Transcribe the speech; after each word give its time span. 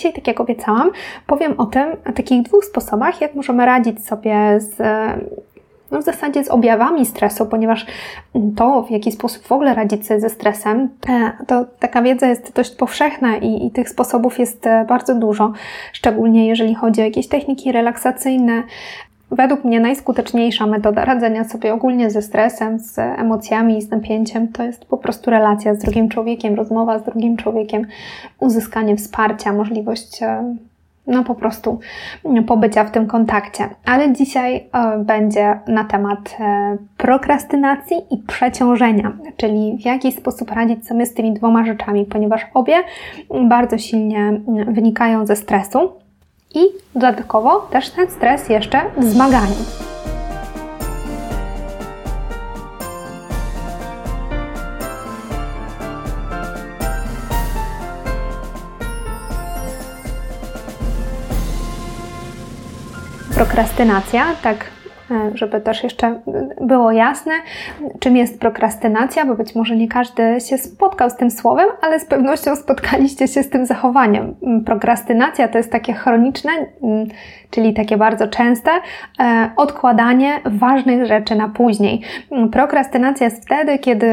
dzisiaj, 0.00 0.12
tak 0.12 0.26
jak 0.26 0.40
obiecałam, 0.40 0.90
powiem 1.26 1.54
o 1.58 1.66
tym, 1.66 1.92
o 2.08 2.12
takich 2.12 2.42
dwóch 2.42 2.64
sposobach, 2.64 3.20
jak 3.20 3.34
możemy 3.34 3.66
radzić 3.66 4.06
sobie 4.06 4.60
z 4.60 4.78
no 5.90 6.00
w 6.00 6.04
zasadzie 6.04 6.44
z 6.44 6.48
objawami 6.48 7.06
stresu, 7.06 7.46
ponieważ 7.46 7.86
to, 8.56 8.82
w 8.82 8.90
jaki 8.90 9.12
sposób 9.12 9.42
w 9.42 9.52
ogóle 9.52 9.74
radzić 9.74 10.06
sobie 10.06 10.20
ze 10.20 10.30
stresem, 10.30 10.88
to 11.46 11.64
taka 11.78 12.02
wiedza 12.02 12.26
jest 12.26 12.52
dość 12.54 12.74
powszechna 12.74 13.36
i, 13.36 13.66
i 13.66 13.70
tych 13.70 13.88
sposobów 13.88 14.38
jest 14.38 14.66
e, 14.66 14.84
bardzo 14.88 15.14
dużo, 15.14 15.52
szczególnie 15.92 16.48
jeżeli 16.48 16.74
chodzi 16.74 17.00
o 17.00 17.04
jakieś 17.04 17.28
techniki 17.28 17.72
relaksacyjne, 17.72 18.62
Według 19.30 19.64
mnie 19.64 19.80
najskuteczniejsza 19.80 20.66
metoda 20.66 21.04
radzenia 21.04 21.44
sobie 21.44 21.74
ogólnie 21.74 22.10
ze 22.10 22.22
stresem, 22.22 22.78
z 22.78 22.98
emocjami 22.98 23.78
i 23.78 23.82
z 23.82 23.90
napięciem 23.90 24.48
to 24.48 24.62
jest 24.62 24.84
po 24.84 24.96
prostu 24.96 25.30
relacja 25.30 25.74
z 25.74 25.78
drugim 25.78 26.08
człowiekiem, 26.08 26.54
rozmowa 26.54 26.98
z 26.98 27.02
drugim 27.02 27.36
człowiekiem, 27.36 27.86
uzyskanie 28.40 28.96
wsparcia, 28.96 29.52
możliwość 29.52 30.22
e, 30.22 30.54
no 31.06 31.24
po 31.24 31.34
prostu 31.34 31.80
pobycia 32.46 32.84
w 32.84 32.90
tym 32.90 33.06
kontakcie. 33.06 33.68
Ale 33.84 34.12
dzisiaj 34.12 34.56
e, 34.56 34.98
będzie 34.98 35.60
na 35.66 35.84
temat 35.84 36.36
e, 36.40 36.76
prokrastynacji 36.96 37.96
i 38.10 38.18
przeciążenia, 38.18 39.12
czyli 39.36 39.78
w 39.82 39.84
jaki 39.84 40.12
sposób 40.12 40.50
radzić 40.50 40.86
sobie 40.86 41.06
z 41.06 41.14
tymi 41.14 41.32
dwoma 41.32 41.64
rzeczami, 41.64 42.04
ponieważ 42.04 42.46
obie 42.54 42.74
bardzo 43.48 43.78
silnie 43.78 44.40
wynikają 44.66 45.26
ze 45.26 45.36
stresu 45.36 45.92
i 46.54 46.60
dodatkowo 46.94 47.60
też 47.60 47.90
ten 47.90 48.10
stres 48.10 48.48
jeszcze 48.48 48.80
w 48.96 49.04
zmaganiu. 49.04 49.54
prokrastynacja, 63.34 64.26
tak 64.42 64.64
żeby 65.34 65.60
też 65.60 65.82
jeszcze 65.82 66.20
było 66.60 66.92
jasne, 66.92 67.32
czym 68.00 68.16
jest 68.16 68.40
prokrastynacja, 68.40 69.26
bo 69.26 69.34
być 69.34 69.54
może 69.54 69.76
nie 69.76 69.88
każdy 69.88 70.40
się 70.48 70.58
spotkał 70.58 71.10
z 71.10 71.16
tym 71.16 71.30
słowem, 71.30 71.68
ale 71.82 72.00
z 72.00 72.04
pewnością 72.04 72.56
spotkaliście 72.56 73.28
się 73.28 73.42
z 73.42 73.50
tym 73.50 73.66
zachowaniem. 73.66 74.34
Mm, 74.42 74.64
prokrastynacja 74.64 75.48
to 75.48 75.58
jest 75.58 75.72
takie 75.72 75.92
chroniczne, 75.92 76.50
mm, 76.82 77.06
czyli 77.50 77.74
takie 77.74 77.96
bardzo 77.96 78.28
częste 78.28 78.70
e, 79.20 79.50
odkładanie 79.56 80.40
ważnych 80.44 81.06
rzeczy 81.06 81.34
na 81.34 81.48
później. 81.48 82.02
Mm, 82.30 82.50
prokrastynacja 82.50 83.24
jest 83.24 83.42
wtedy, 83.42 83.78
kiedy 83.78 84.06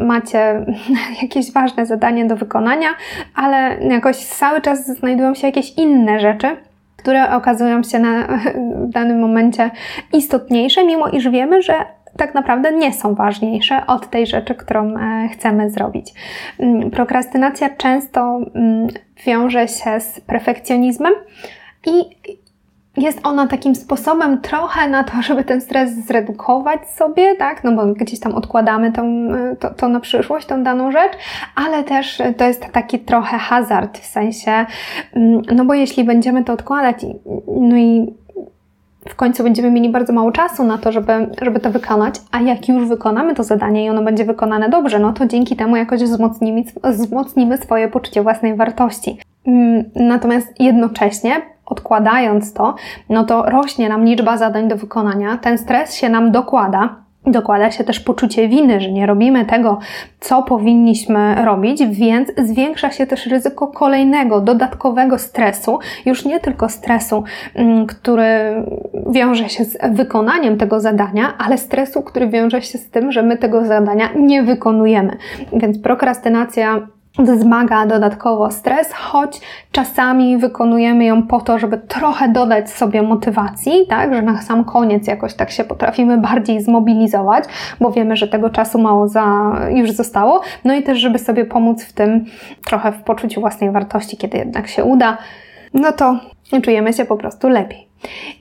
macie 0.00 0.64
jakieś 1.22 1.52
ważne 1.52 1.86
zadanie 1.86 2.24
do 2.24 2.36
wykonania, 2.36 2.88
ale 3.34 3.76
jakoś 3.80 4.16
cały 4.16 4.60
czas 4.60 4.86
znajdują 4.86 5.34
się 5.34 5.46
jakieś 5.46 5.78
inne 5.78 6.20
rzeczy 6.20 6.56
które 7.00 7.30
okazują 7.30 7.82
się 7.82 7.98
na, 7.98 8.26
w 8.86 8.90
danym 8.96 9.20
momencie 9.20 9.70
istotniejsze, 10.12 10.84
mimo 10.84 11.08
iż 11.08 11.28
wiemy, 11.28 11.62
że 11.62 11.74
tak 12.16 12.34
naprawdę 12.34 12.72
nie 12.72 12.92
są 12.92 13.14
ważniejsze 13.14 13.86
od 13.86 14.10
tej 14.10 14.26
rzeczy, 14.26 14.54
którą 14.54 14.96
e, 14.96 15.28
chcemy 15.28 15.70
zrobić. 15.70 16.12
Mm, 16.58 16.90
prokrastynacja 16.90 17.70
często 17.76 18.40
mm, 18.54 18.88
wiąże 19.26 19.68
się 19.68 20.00
z 20.00 20.20
perfekcjonizmem 20.20 21.12
i 21.86 22.04
jest 22.96 23.20
ona 23.22 23.46
takim 23.46 23.74
sposobem 23.74 24.40
trochę 24.40 24.88
na 24.88 25.04
to, 25.04 25.22
żeby 25.22 25.44
ten 25.44 25.60
stres 25.60 26.06
zredukować 26.06 26.90
sobie, 26.90 27.36
tak? 27.36 27.64
No 27.64 27.72
bo 27.72 27.86
gdzieś 27.86 28.20
tam 28.20 28.34
odkładamy 28.34 28.92
tą, 28.92 29.28
to, 29.60 29.70
to 29.70 29.88
na 29.88 30.00
przyszłość, 30.00 30.46
tą 30.46 30.62
daną 30.62 30.92
rzecz, 30.92 31.12
ale 31.54 31.84
też 31.84 32.22
to 32.36 32.44
jest 32.44 32.66
taki 32.72 32.98
trochę 32.98 33.38
hazard 33.38 33.98
w 33.98 34.06
sensie, 34.06 34.66
mm, 35.12 35.42
no 35.54 35.64
bo 35.64 35.74
jeśli 35.74 36.04
będziemy 36.04 36.44
to 36.44 36.52
odkładać, 36.52 36.96
no 37.46 37.76
i 37.76 38.14
w 39.08 39.14
końcu 39.14 39.42
będziemy 39.42 39.70
mieli 39.70 39.88
bardzo 39.88 40.12
mało 40.12 40.32
czasu 40.32 40.64
na 40.64 40.78
to, 40.78 40.92
żeby, 40.92 41.12
żeby 41.42 41.60
to 41.60 41.70
wykonać, 41.70 42.14
a 42.30 42.40
jak 42.40 42.68
już 42.68 42.88
wykonamy 42.88 43.34
to 43.34 43.42
zadanie 43.44 43.84
i 43.84 43.90
ono 43.90 44.02
będzie 44.02 44.24
wykonane 44.24 44.68
dobrze, 44.68 44.98
no 44.98 45.12
to 45.12 45.26
dzięki 45.26 45.56
temu 45.56 45.76
jakoś 45.76 46.02
wzmocnimy, 46.02 46.62
wzmocnimy 46.84 47.58
swoje 47.58 47.88
poczucie 47.88 48.22
własnej 48.22 48.54
wartości. 48.54 49.18
Mm, 49.46 49.84
natomiast 49.94 50.60
jednocześnie 50.60 51.42
odkładając 51.70 52.52
to, 52.52 52.74
no 53.08 53.24
to 53.24 53.42
rośnie 53.42 53.88
nam 53.88 54.04
liczba 54.04 54.36
zadań 54.36 54.68
do 54.68 54.76
wykonania, 54.76 55.38
ten 55.38 55.58
stres 55.58 55.94
się 55.94 56.08
nam 56.08 56.32
dokłada. 56.32 56.96
Dokłada 57.26 57.70
się 57.70 57.84
też 57.84 58.00
poczucie 58.00 58.48
winy, 58.48 58.80
że 58.80 58.92
nie 58.92 59.06
robimy 59.06 59.44
tego, 59.44 59.78
co 60.20 60.42
powinniśmy 60.42 61.44
robić, 61.44 61.86
więc 61.86 62.28
zwiększa 62.38 62.90
się 62.90 63.06
też 63.06 63.26
ryzyko 63.26 63.66
kolejnego, 63.66 64.40
dodatkowego 64.40 65.18
stresu, 65.18 65.78
już 66.06 66.24
nie 66.24 66.40
tylko 66.40 66.68
stresu, 66.68 67.24
mm, 67.54 67.86
który 67.86 68.54
wiąże 69.10 69.48
się 69.48 69.64
z 69.64 69.78
wykonaniem 69.96 70.58
tego 70.58 70.80
zadania, 70.80 71.34
ale 71.38 71.58
stresu, 71.58 72.02
który 72.02 72.28
wiąże 72.28 72.62
się 72.62 72.78
z 72.78 72.90
tym, 72.90 73.12
że 73.12 73.22
my 73.22 73.36
tego 73.36 73.64
zadania 73.64 74.08
nie 74.16 74.42
wykonujemy. 74.42 75.16
Więc 75.52 75.78
prokrastynacja 75.78 76.86
wzmaga 77.24 77.86
dodatkowo 77.86 78.50
stres, 78.50 78.92
choć 78.92 79.40
czasami 79.72 80.38
wykonujemy 80.38 81.04
ją 81.04 81.22
po 81.22 81.40
to, 81.40 81.58
żeby 81.58 81.78
trochę 81.78 82.28
dodać 82.28 82.70
sobie 82.70 83.02
motywacji, 83.02 83.86
tak, 83.88 84.14
że 84.14 84.22
na 84.22 84.42
sam 84.42 84.64
koniec 84.64 85.06
jakoś 85.06 85.34
tak 85.34 85.50
się 85.50 85.64
potrafimy 85.64 86.18
bardziej 86.18 86.62
zmobilizować, 86.62 87.44
bo 87.80 87.90
wiemy, 87.90 88.16
że 88.16 88.28
tego 88.28 88.50
czasu 88.50 88.78
mało 88.78 89.08
za, 89.08 89.52
już 89.70 89.90
zostało, 89.90 90.40
no 90.64 90.74
i 90.74 90.82
też, 90.82 90.98
żeby 90.98 91.18
sobie 91.18 91.44
pomóc 91.44 91.84
w 91.84 91.92
tym 91.92 92.24
trochę 92.64 92.92
w 92.92 93.02
poczuciu 93.02 93.40
własnej 93.40 93.70
wartości, 93.70 94.16
kiedy 94.16 94.38
jednak 94.38 94.68
się 94.68 94.84
uda, 94.84 95.18
no 95.74 95.92
to 95.92 96.16
czujemy 96.62 96.92
się 96.92 97.04
po 97.04 97.16
prostu 97.16 97.48
lepiej. 97.48 97.88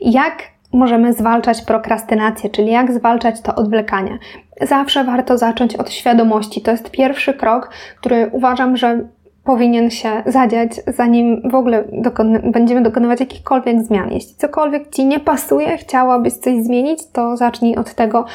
Jak 0.01 0.37
możemy 0.73 1.13
zwalczać 1.13 1.61
prokrastynację, 1.61 2.49
czyli 2.49 2.71
jak 2.71 2.91
zwalczać 2.91 3.41
to 3.41 3.55
odwlekanie. 3.55 4.19
Zawsze 4.61 5.03
warto 5.03 5.37
zacząć 5.37 5.75
od 5.75 5.91
świadomości. 5.91 6.61
To 6.61 6.71
jest 6.71 6.91
pierwszy 6.91 7.33
krok, 7.33 7.69
który 8.01 8.29
uważam, 8.31 8.77
że 8.77 9.07
powinien 9.43 9.89
się 9.89 10.23
zadziać, 10.25 10.71
zanim 10.87 11.49
w 11.51 11.55
ogóle 11.55 11.83
dokon 11.91 12.51
będziemy 12.51 12.81
dokonywać 12.81 13.19
jakichkolwiek 13.19 13.81
zmian. 13.81 14.11
Jeśli 14.11 14.35
cokolwiek 14.35 14.89
Ci 14.89 15.05
nie 15.05 15.19
pasuje, 15.19 15.77
chciałabyś 15.77 16.33
coś 16.33 16.63
zmienić, 16.63 17.07
to 17.13 17.37
zacznij 17.37 17.75
od 17.75 17.93
tego, 17.93 18.25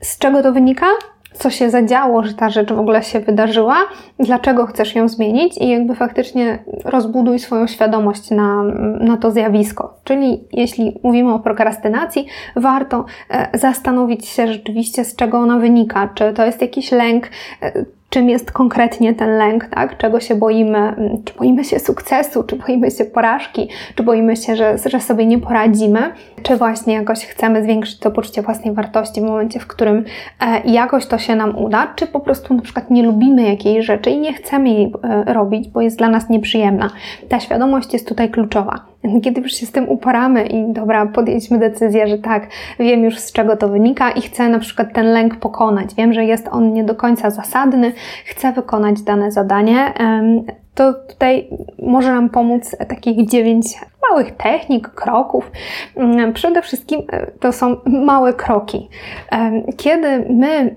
z 0.00 0.18
czego 0.18 0.42
to 0.42 0.52
wynika, 0.52 0.86
co 1.32 1.50
się 1.50 1.70
zadziało, 1.70 2.24
że 2.24 2.34
ta 2.34 2.50
rzecz 2.50 2.72
w 2.72 2.78
ogóle 2.80 3.02
się 3.02 3.20
wydarzyła, 3.20 3.76
dlaczego 4.18 4.66
chcesz 4.66 4.94
ją 4.94 5.08
zmienić 5.08 5.58
i 5.58 5.68
jakby 5.68 5.94
faktycznie 5.94 6.58
rozbuduj 6.84 7.38
swoją 7.38 7.66
świadomość 7.66 8.30
na, 8.30 8.62
na 9.00 9.16
to 9.16 9.30
zjawisko. 9.30 9.94
Czyli 10.04 10.44
jeśli 10.52 11.00
mówimy 11.02 11.34
o 11.34 11.38
prokrastynacji, 11.38 12.26
warto 12.56 13.04
e, 13.30 13.58
zastanowić 13.58 14.26
się 14.26 14.48
rzeczywiście, 14.48 15.04
z 15.04 15.16
czego 15.16 15.38
ona 15.38 15.58
wynika. 15.58 16.08
Czy 16.14 16.32
to 16.32 16.46
jest 16.46 16.62
jakiś 16.62 16.92
lęk, 16.92 17.28
e, 17.62 17.84
czym 18.10 18.28
jest 18.28 18.52
konkretnie 18.52 19.14
ten 19.14 19.38
lęk, 19.38 19.64
tak? 19.64 19.98
czego 19.98 20.20
się 20.20 20.34
boimy, 20.34 20.78
mm, 20.78 21.22
czy 21.24 21.34
boimy 21.34 21.64
się 21.64 21.78
sukcesu, 21.78 22.42
czy 22.42 22.56
boimy 22.56 22.90
się 22.90 23.04
porażki, 23.04 23.68
czy 23.94 24.02
boimy 24.02 24.36
się, 24.36 24.56
że, 24.56 24.78
że 24.86 25.00
sobie 25.00 25.26
nie 25.26 25.38
poradzimy, 25.38 26.12
czy 26.42 26.56
właśnie 26.56 26.94
jakoś 26.94 27.26
chcemy 27.26 27.62
zwiększyć 27.62 27.98
to 27.98 28.10
poczucie 28.10 28.42
własnej 28.42 28.74
wartości 28.74 29.20
w 29.20 29.24
momencie, 29.24 29.60
w 29.60 29.66
którym 29.66 30.04
e, 30.40 30.60
jakoś 30.70 31.06
to 31.06 31.18
się 31.18 31.36
nam 31.36 31.58
uda, 31.58 31.92
czy 31.96 32.06
po 32.06 32.20
prostu 32.20 32.54
na 32.54 32.62
przykład 32.62 32.90
nie 32.90 33.02
lubimy 33.02 33.42
jakiejś 33.42 33.86
rzeczy 33.86 34.10
i 34.10 34.18
nie 34.18 34.32
chcemy 34.32 34.68
jej 34.68 34.92
e, 35.02 35.34
robić, 35.34 35.68
bo 35.68 35.80
jest 35.80 35.98
dla 35.98 36.08
nas 36.08 36.28
nieprzyjemna. 36.28 36.90
Ta 37.28 37.40
świadomość 37.40 37.92
jest 37.92 38.08
tutaj 38.08 38.30
kluczowa. 38.30 38.90
Kiedy 39.22 39.40
już 39.40 39.52
się 39.52 39.66
z 39.66 39.72
tym 39.72 39.88
uporamy 39.88 40.46
i 40.46 40.72
dobra, 40.72 41.06
podjęliśmy 41.06 41.58
decyzję, 41.58 42.08
że 42.08 42.18
tak, 42.18 42.48
wiem 42.78 43.04
już 43.04 43.18
z 43.18 43.32
czego 43.32 43.56
to 43.56 43.68
wynika 43.68 44.10
i 44.10 44.20
chcę 44.20 44.48
na 44.48 44.58
przykład 44.58 44.92
ten 44.92 45.06
lęk 45.06 45.36
pokonać, 45.36 45.94
wiem, 45.94 46.12
że 46.12 46.24
jest 46.24 46.48
on 46.50 46.72
nie 46.72 46.84
do 46.84 46.94
końca 46.94 47.30
zasadny, 47.30 47.92
chcę 48.24 48.52
wykonać 48.52 49.02
dane 49.02 49.32
zadanie, 49.32 49.92
to 50.74 50.94
tutaj 50.94 51.48
może 51.82 52.12
nam 52.12 52.28
pomóc 52.28 52.76
takich 52.88 53.28
dziewięć 53.28 53.66
małych 54.10 54.36
technik, 54.36 54.88
kroków. 54.88 55.50
Mm, 55.96 56.32
przede 56.32 56.62
wszystkim 56.62 57.02
e, 57.12 57.26
to 57.40 57.52
są 57.52 57.76
małe 57.86 58.32
kroki. 58.32 58.88
Kiedy 59.76 60.26
my 60.30 60.76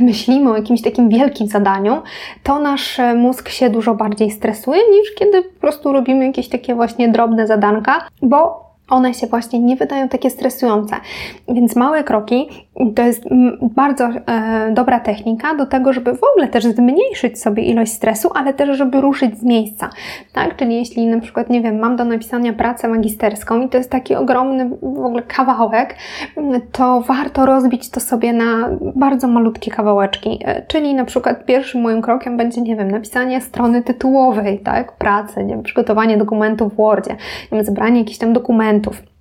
myślimy 0.00 0.50
o 0.50 0.56
jakimś 0.56 0.82
takim 0.82 1.08
wielkim 1.08 1.46
zadaniu, 1.46 2.02
to 2.42 2.58
nasz 2.58 3.00
mózg 3.16 3.48
się 3.48 3.70
dużo 3.70 3.94
bardziej 3.94 4.30
stresuje 4.30 4.80
niż 4.90 5.14
kiedy 5.14 5.42
po 5.42 5.60
prostu 5.60 5.92
robimy 5.92 6.26
jakieś 6.26 6.48
takie 6.48 6.74
właśnie 6.74 7.08
drobne 7.08 7.46
zadanka, 7.46 8.08
bo 8.22 8.64
one 8.88 9.14
się 9.14 9.26
właśnie 9.26 9.58
nie 9.58 9.76
wydają 9.76 10.08
takie 10.08 10.30
stresujące. 10.30 10.96
Więc 11.48 11.76
małe 11.76 12.04
kroki 12.04 12.48
to 12.94 13.02
jest 13.02 13.24
bardzo 13.60 14.04
e, 14.04 14.72
dobra 14.72 15.00
technika 15.00 15.54
do 15.54 15.66
tego, 15.66 15.92
żeby 15.92 16.16
w 16.16 16.24
ogóle 16.32 16.48
też 16.48 16.64
zmniejszyć 16.64 17.42
sobie 17.42 17.62
ilość 17.62 17.92
stresu, 17.92 18.30
ale 18.34 18.54
też, 18.54 18.78
żeby 18.78 19.00
ruszyć 19.00 19.38
z 19.38 19.42
miejsca. 19.42 19.90
Tak? 20.32 20.56
Czyli 20.56 20.76
jeśli 20.76 21.06
na 21.06 21.20
przykład, 21.20 21.50
nie 21.50 21.60
wiem, 21.60 21.78
mam 21.78 21.96
do 21.96 22.04
napisania 22.04 22.52
pracę 22.52 22.88
magisterską 22.88 23.60
i 23.60 23.68
to 23.68 23.78
jest 23.78 23.90
taki 23.90 24.14
ogromny 24.14 24.70
w 24.82 25.04
ogóle 25.04 25.22
kawałek, 25.22 25.96
to 26.72 27.00
warto 27.00 27.46
rozbić 27.46 27.90
to 27.90 28.00
sobie 28.00 28.32
na 28.32 28.68
bardzo 28.96 29.28
malutkie 29.28 29.70
kawałeczki. 29.70 30.38
E, 30.44 30.62
czyli 30.66 30.94
na 30.94 31.04
przykład 31.04 31.44
pierwszym 31.46 31.80
moim 31.80 32.02
krokiem 32.02 32.36
będzie, 32.36 32.60
nie 32.60 32.76
wiem, 32.76 32.90
napisanie 32.90 33.40
strony 33.40 33.82
tytułowej, 33.82 34.58
tak? 34.58 34.92
Pracy, 34.92 35.44
nie 35.44 35.54
wiem, 35.54 35.62
przygotowanie 35.62 36.16
dokumentów 36.16 36.72
w 36.72 36.76
Wordzie, 36.76 37.10
nie 37.52 37.58
wiem, 37.58 37.64
zebranie 37.64 37.98
jakichś 37.98 38.18
tam 38.18 38.32
dokumentów 38.32 38.73
elementów. 38.74 39.13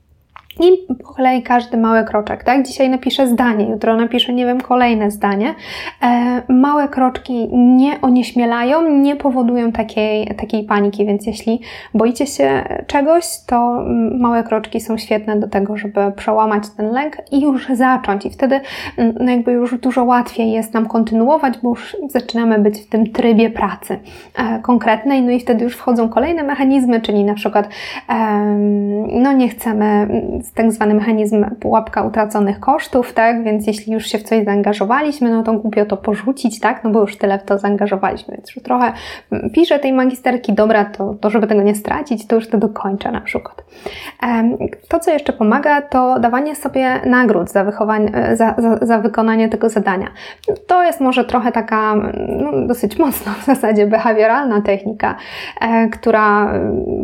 I 0.59 0.93
po 1.03 1.13
kolei 1.13 1.43
każdy 1.43 1.77
mały 1.77 2.03
kroczek, 2.03 2.43
tak? 2.43 2.65
Dzisiaj 2.67 2.89
napiszę 2.89 3.27
zdanie, 3.27 3.69
jutro 3.69 3.97
napiszę, 3.97 4.33
nie 4.33 4.45
wiem, 4.45 4.61
kolejne 4.61 5.11
zdanie. 5.11 5.55
E, 6.03 6.41
małe 6.49 6.87
kroczki 6.87 7.47
nie 7.53 8.01
onieśmielają, 8.01 8.89
nie 8.89 9.15
powodują 9.15 9.71
takiej, 9.71 10.27
takiej 10.27 10.63
paniki, 10.63 11.05
więc 11.05 11.25
jeśli 11.27 11.61
boicie 11.93 12.27
się 12.27 12.63
czegoś, 12.87 13.25
to 13.47 13.85
małe 14.19 14.43
kroczki 14.43 14.81
są 14.81 14.97
świetne 14.97 15.39
do 15.39 15.47
tego, 15.47 15.77
żeby 15.77 16.11
przełamać 16.15 16.63
ten 16.77 16.91
lęk 16.91 17.17
i 17.31 17.41
już 17.41 17.67
zacząć. 17.73 18.25
I 18.25 18.29
wtedy 18.29 18.61
no 18.97 19.31
jakby 19.31 19.51
już 19.51 19.79
dużo 19.79 20.03
łatwiej 20.03 20.51
jest 20.51 20.73
nam 20.73 20.85
kontynuować, 20.85 21.53
bo 21.63 21.69
już 21.69 21.97
zaczynamy 22.09 22.59
być 22.59 22.79
w 22.79 22.89
tym 22.89 23.11
trybie 23.11 23.49
pracy 23.49 23.99
e, 24.35 24.59
konkretnej, 24.59 25.21
no 25.21 25.31
i 25.31 25.39
wtedy 25.39 25.63
już 25.63 25.75
wchodzą 25.75 26.09
kolejne 26.09 26.43
mechanizmy, 26.43 27.01
czyli 27.01 27.23
na 27.23 27.33
przykład 27.33 27.69
e, 28.09 28.45
no 29.11 29.33
nie 29.33 29.49
chcemy 29.49 30.07
tak 30.55 30.71
zwany 30.71 30.93
mechanizm 30.93 31.45
pułapka 31.59 32.03
utraconych 32.03 32.59
kosztów, 32.59 33.13
tak? 33.13 33.43
Więc 33.43 33.67
jeśli 33.67 33.93
już 33.93 34.05
się 34.05 34.17
w 34.17 34.23
coś 34.23 34.45
zaangażowaliśmy, 34.45 35.29
no 35.29 35.43
to 35.43 35.53
głupio 35.53 35.85
to 35.85 35.97
porzucić, 35.97 36.59
tak? 36.59 36.83
No 36.83 36.89
bo 36.89 37.01
już 37.01 37.17
tyle 37.17 37.39
w 37.39 37.43
to 37.43 37.57
zaangażowaliśmy, 37.57 38.35
więc 38.35 38.55
już 38.55 38.63
trochę 38.63 38.93
piszę 39.53 39.79
tej 39.79 39.93
magisterki, 39.93 40.53
dobra, 40.53 40.85
to, 40.85 41.15
to 41.21 41.29
żeby 41.29 41.47
tego 41.47 41.61
nie 41.61 41.75
stracić, 41.75 42.27
to 42.27 42.35
już 42.35 42.49
to 42.49 42.57
dokończę 42.57 43.11
na 43.11 43.21
przykład. 43.21 43.63
To, 44.87 44.99
co 44.99 45.11
jeszcze 45.11 45.33
pomaga, 45.33 45.81
to 45.81 46.19
dawanie 46.19 46.55
sobie 46.55 47.01
nagród 47.05 47.49
za, 47.49 47.63
wychowanie, 47.63 48.11
za, 48.33 48.55
za, 48.57 48.77
za 48.81 48.99
wykonanie 48.99 49.49
tego 49.49 49.69
zadania. 49.69 50.07
To 50.67 50.83
jest 50.83 51.01
może 51.01 51.25
trochę 51.25 51.51
taka 51.51 51.95
no, 52.27 52.67
dosyć 52.67 52.99
mocno 52.99 53.31
w 53.31 53.45
zasadzie 53.45 53.87
behawioralna 53.87 54.61
technika, 54.61 55.15
e, 55.61 55.87
która 55.87 56.53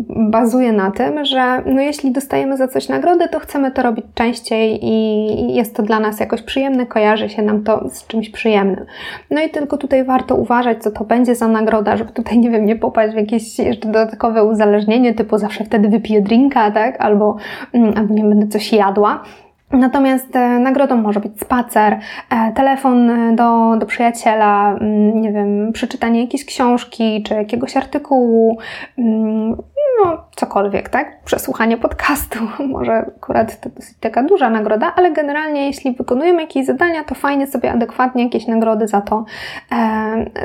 bazuje 0.10 0.72
na 0.72 0.92
tym, 0.92 1.26
że 1.26 1.62
no, 1.66 1.82
jeśli 1.82 2.12
dostajemy 2.12 2.58
za 2.58 2.68
coś 2.68 2.90
nagrodę, 2.90 3.28
to 3.30 3.40
chcemy 3.40 3.72
to 3.72 3.82
robić 3.82 4.06
częściej 4.14 4.80
i 4.86 5.56
jest 5.56 5.76
to 5.76 5.84
dla 5.84 6.00
nas 6.00 6.20
jakoś 6.20 6.42
przyjemne, 6.42 6.86
kojarzy 6.86 7.30
się 7.30 7.42
nam 7.42 7.64
to 7.64 7.90
z 7.90 8.08
czymś 8.08 8.30
przyjemnym. 8.30 8.86
No 9.32 9.42
i 9.42 9.50
tylko 9.50 9.78
tutaj 9.78 10.04
warto 10.04 10.36
uważać, 10.36 10.84
co 10.84 10.92
to 10.92 11.04
będzie 11.04 11.36
za 11.36 11.48
nagroda, 11.48 11.98
żeby 11.98 12.12
tutaj, 12.12 12.40
nie 12.40 12.50
wiem, 12.50 12.66
nie 12.66 12.76
popaść 12.76 13.14
w 13.14 13.18
jakieś 13.18 13.60
jeszcze 13.60 13.88
dodatkowe 13.88 14.44
uzależnienie, 14.44 15.14
typu 15.14 15.38
zawsze 15.38 15.64
wtedy 15.64 15.90
wypiję 15.90 16.22
drinka, 16.22 16.72
tak, 16.72 17.02
albo, 17.02 17.36
mm, 17.74 17.94
albo 17.98 18.14
nie 18.14 18.24
będę 18.24 18.48
coś 18.48 18.74
jadła. 18.74 19.24
Natomiast 19.72 20.36
e, 20.36 20.60
nagrodą 20.60 20.98
może 20.98 21.20
być 21.20 21.42
spacer, 21.42 22.00
e, 22.30 22.52
telefon 22.52 23.10
e, 23.10 23.36
do, 23.36 23.76
do 23.78 23.86
przyjaciela, 23.86 24.72
mm, 24.72 25.22
nie 25.22 25.32
wiem, 25.32 25.72
przeczytanie 25.74 26.22
jakiejś 26.22 26.46
książki 26.46 27.24
czy 27.24 27.34
jakiegoś 27.34 27.78
artykułu, 27.78 28.58
mm, 28.98 29.58
no 30.04 30.24
cokolwiek, 30.36 30.90
tak? 30.90 31.24
Przesłuchanie 31.24 31.78
podcastu, 31.78 32.40
może 32.68 32.94
akurat 32.94 33.62
to 33.62 33.70
dosyć 33.70 33.98
taka 34.00 34.24
duża 34.24 34.50
nagroda, 34.50 34.94
ale 34.96 35.12
generalnie 35.12 35.68
jeśli 35.68 35.92
wykonujemy 35.92 36.42
jakieś 36.42 36.66
zadania, 36.66 37.04
to 37.04 37.16
fajnie 37.16 37.48
sobie 37.48 37.72
adekwatnie 37.72 38.24
jakieś 38.24 38.48
nagrody 38.48 38.88
za 38.88 39.02
to, 39.02 39.26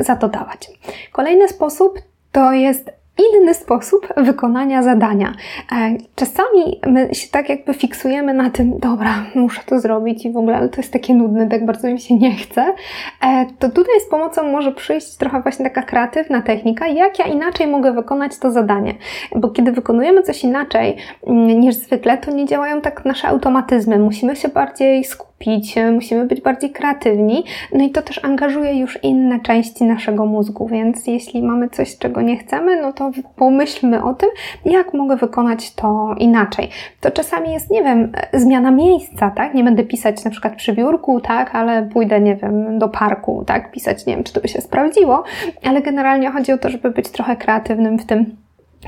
za 0.00 0.16
to 0.16 0.28
dawać. 0.28 0.70
Kolejny 1.12 1.48
sposób 1.48 1.98
to 2.32 2.52
jest 2.52 3.03
inny 3.18 3.54
sposób 3.54 4.08
wykonania 4.16 4.82
zadania. 4.82 5.32
E, 5.72 5.96
czasami 6.14 6.80
my 6.86 7.14
się 7.14 7.28
tak 7.30 7.48
jakby 7.48 7.74
fiksujemy 7.74 8.34
na 8.34 8.50
tym, 8.50 8.78
dobra, 8.78 9.26
muszę 9.34 9.62
to 9.66 9.80
zrobić 9.80 10.24
i 10.24 10.32
w 10.32 10.36
ogóle, 10.36 10.56
ale 10.56 10.68
to 10.68 10.76
jest 10.76 10.92
takie 10.92 11.14
nudne, 11.14 11.48
tak 11.48 11.66
bardzo 11.66 11.88
mi 11.88 12.00
się 12.00 12.16
nie 12.16 12.34
chce. 12.34 12.74
E, 13.22 13.46
to 13.58 13.68
tutaj 13.68 14.00
z 14.00 14.08
pomocą 14.08 14.52
może 14.52 14.72
przyjść 14.72 15.16
trochę 15.16 15.42
właśnie 15.42 15.64
taka 15.64 15.82
kreatywna 15.82 16.42
technika, 16.42 16.86
jak 16.86 17.18
ja 17.18 17.24
inaczej 17.24 17.66
mogę 17.66 17.92
wykonać 17.92 18.38
to 18.38 18.50
zadanie. 18.50 18.94
Bo 19.36 19.48
kiedy 19.48 19.72
wykonujemy 19.72 20.22
coś 20.22 20.44
inaczej 20.44 20.96
mm, 21.26 21.60
niż 21.60 21.74
zwykle, 21.74 22.18
to 22.18 22.30
nie 22.30 22.46
działają 22.46 22.80
tak 22.80 23.04
nasze 23.04 23.28
automatyzmy. 23.28 23.98
Musimy 23.98 24.36
się 24.36 24.48
bardziej 24.48 25.04
skupić 25.04 25.34
skupić, 25.44 25.74
musimy 25.92 26.26
być 26.26 26.40
bardziej 26.40 26.70
kreatywni, 26.70 27.44
no 27.72 27.84
i 27.84 27.90
to 27.90 28.02
też 28.02 28.24
angażuje 28.24 28.78
już 28.78 28.98
inne 29.02 29.40
części 29.40 29.84
naszego 29.84 30.26
mózgu, 30.26 30.68
więc 30.68 31.06
jeśli 31.06 31.42
mamy 31.42 31.68
coś, 31.68 31.98
czego 31.98 32.20
nie 32.20 32.36
chcemy, 32.36 32.82
no 32.82 32.92
to 32.92 33.03
pomyślmy 33.36 34.04
o 34.04 34.14
tym, 34.14 34.28
jak 34.64 34.94
mogę 34.94 35.16
wykonać 35.16 35.74
to 35.74 36.14
inaczej. 36.18 36.68
To 37.00 37.10
czasami 37.10 37.52
jest, 37.52 37.70
nie 37.70 37.82
wiem, 37.82 38.12
zmiana 38.32 38.70
miejsca, 38.70 39.30
tak? 39.30 39.54
Nie 39.54 39.64
będę 39.64 39.84
pisać 39.84 40.24
na 40.24 40.30
przykład 40.30 40.56
przy 40.56 40.72
biurku, 40.72 41.20
tak? 41.20 41.54
Ale 41.54 41.82
pójdę, 41.82 42.20
nie 42.20 42.36
wiem, 42.36 42.78
do 42.78 42.88
parku, 42.88 43.44
tak? 43.46 43.70
Pisać, 43.70 44.06
nie 44.06 44.14
wiem, 44.14 44.24
czy 44.24 44.32
to 44.32 44.40
by 44.40 44.48
się 44.48 44.60
sprawdziło, 44.60 45.24
ale 45.64 45.82
generalnie 45.82 46.30
chodzi 46.30 46.52
o 46.52 46.58
to, 46.58 46.70
żeby 46.70 46.90
być 46.90 47.08
trochę 47.08 47.36
kreatywnym 47.36 47.98
w 47.98 48.06
tym, 48.06 48.36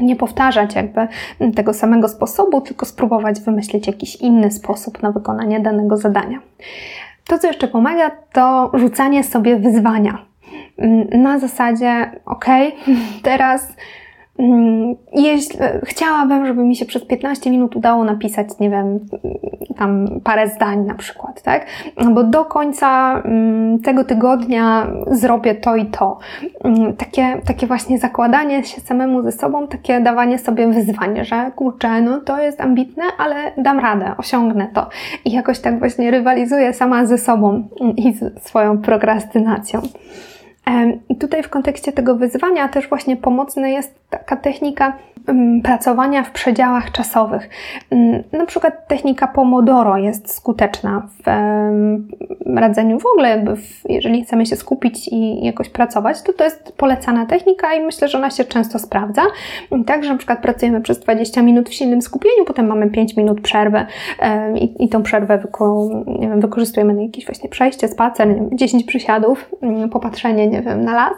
nie 0.00 0.16
powtarzać 0.16 0.74
jakby 0.74 1.08
tego 1.54 1.74
samego 1.74 2.08
sposobu, 2.08 2.60
tylko 2.60 2.86
spróbować 2.86 3.40
wymyślić 3.40 3.86
jakiś 3.86 4.16
inny 4.16 4.50
sposób 4.50 5.02
na 5.02 5.12
wykonanie 5.12 5.60
danego 5.60 5.96
zadania. 5.96 6.38
To, 7.26 7.38
co 7.38 7.46
jeszcze 7.46 7.68
pomaga, 7.68 8.10
to 8.32 8.70
rzucanie 8.74 9.24
sobie 9.24 9.56
wyzwania. 9.56 10.18
Na 11.12 11.38
zasadzie, 11.38 12.10
ok, 12.26 12.44
teraz 13.22 13.76
jeśli, 15.12 15.58
chciałabym, 15.84 16.46
żeby 16.46 16.64
mi 16.64 16.76
się 16.76 16.84
przez 16.84 17.04
15 17.04 17.50
minut 17.50 17.76
udało 17.76 18.04
napisać, 18.04 18.48
nie 18.60 18.70
wiem, 18.70 19.00
tam 19.76 20.20
parę 20.24 20.48
zdań 20.48 20.86
na 20.86 20.94
przykład, 20.94 21.42
tak? 21.42 21.66
Bo 22.14 22.24
do 22.24 22.44
końca 22.44 23.20
mm, 23.24 23.78
tego 23.78 24.04
tygodnia 24.04 24.86
zrobię 25.10 25.54
to 25.54 25.76
i 25.76 25.86
to. 25.86 26.18
Mm, 26.64 26.96
takie, 26.96 27.40
takie 27.46 27.66
właśnie 27.66 27.98
zakładanie 27.98 28.64
się 28.64 28.80
samemu 28.80 29.22
ze 29.22 29.32
sobą, 29.32 29.68
takie 29.68 30.00
dawanie 30.00 30.38
sobie 30.38 30.66
wyzwanie, 30.68 31.24
że 31.24 31.50
kurczę, 31.56 32.00
no 32.00 32.20
to 32.20 32.40
jest 32.40 32.60
ambitne, 32.60 33.04
ale 33.18 33.52
dam 33.56 33.78
radę, 33.78 34.14
osiągnę 34.18 34.68
to. 34.74 34.88
I 35.24 35.32
jakoś 35.32 35.58
tak 35.60 35.78
właśnie 35.78 36.10
rywalizuję 36.10 36.72
sama 36.72 37.06
ze 37.06 37.18
sobą 37.18 37.68
i 37.96 38.12
z 38.12 38.44
swoją 38.44 38.78
prokrastynacją. 38.78 39.82
I 41.08 41.16
tutaj 41.16 41.42
w 41.42 41.48
kontekście 41.48 41.92
tego 41.92 42.16
wyzwania 42.16 42.68
też 42.68 42.88
właśnie 42.88 43.16
pomocna 43.16 43.68
jest 43.68 43.94
taka 44.10 44.36
technika 44.36 44.96
pracowania 45.62 46.22
w 46.22 46.30
przedziałach 46.30 46.92
czasowych. 46.92 47.48
Na 48.32 48.46
przykład 48.46 48.88
technika 48.88 49.26
Pomodoro 49.26 49.96
jest 49.96 50.34
skuteczna 50.34 51.08
w 51.26 51.30
radzeniu 52.56 52.98
w 52.98 53.06
ogóle, 53.06 53.44
jeżeli 53.88 54.24
chcemy 54.24 54.46
się 54.46 54.56
skupić 54.56 55.08
i 55.08 55.44
jakoś 55.44 55.68
pracować, 55.68 56.22
to 56.22 56.32
to 56.32 56.44
jest 56.44 56.72
polecana 56.76 57.26
technika 57.26 57.74
i 57.74 57.80
myślę, 57.80 58.08
że 58.08 58.18
ona 58.18 58.30
się 58.30 58.44
często 58.44 58.78
sprawdza. 58.78 59.22
Także 59.86 60.10
na 60.10 60.16
przykład 60.16 60.42
pracujemy 60.42 60.80
przez 60.80 60.98
20 60.98 61.42
minut 61.42 61.68
w 61.68 61.74
silnym 61.74 62.02
skupieniu, 62.02 62.44
potem 62.46 62.66
mamy 62.66 62.90
5 62.90 63.16
minut 63.16 63.40
przerwy 63.40 63.86
i, 64.78 64.88
tą 64.88 65.02
przerwę 65.02 65.42
wykorzystujemy 66.36 66.94
na 66.94 67.02
jakieś 67.02 67.26
właśnie 67.26 67.48
przejście, 67.48 67.88
spacer, 67.88 68.28
wiem, 68.28 68.50
10 68.52 68.84
przysiadów, 68.84 69.50
popatrzenie, 69.92 70.46
nie 70.46 70.62
wiem, 70.62 70.84
na 70.84 70.94
las. 70.94 71.16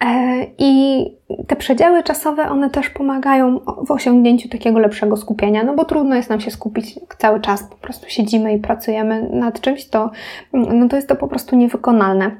E, 0.00 0.46
I 0.58 1.04
te 1.46 1.56
przedziały 1.56 2.02
czasowe, 2.02 2.48
one 2.50 2.70
też 2.70 2.90
pomagają 2.90 3.60
w 3.86 3.90
osiągnięciu 3.90 4.48
takiego 4.48 4.78
lepszego 4.78 5.16
skupienia, 5.16 5.64
no 5.64 5.74
bo 5.74 5.84
trudno 5.84 6.16
jest 6.16 6.30
nam 6.30 6.40
się 6.40 6.50
skupić 6.50 7.00
cały 7.18 7.40
czas, 7.40 7.62
po 7.62 7.76
prostu 7.76 8.08
siedzimy 8.08 8.54
i 8.54 8.58
pracujemy 8.58 9.28
nad 9.32 9.60
czymś, 9.60 9.86
to, 9.86 10.10
no 10.52 10.88
to 10.88 10.96
jest 10.96 11.08
to 11.08 11.16
po 11.16 11.28
prostu 11.28 11.56
niewykonalne. 11.56 12.30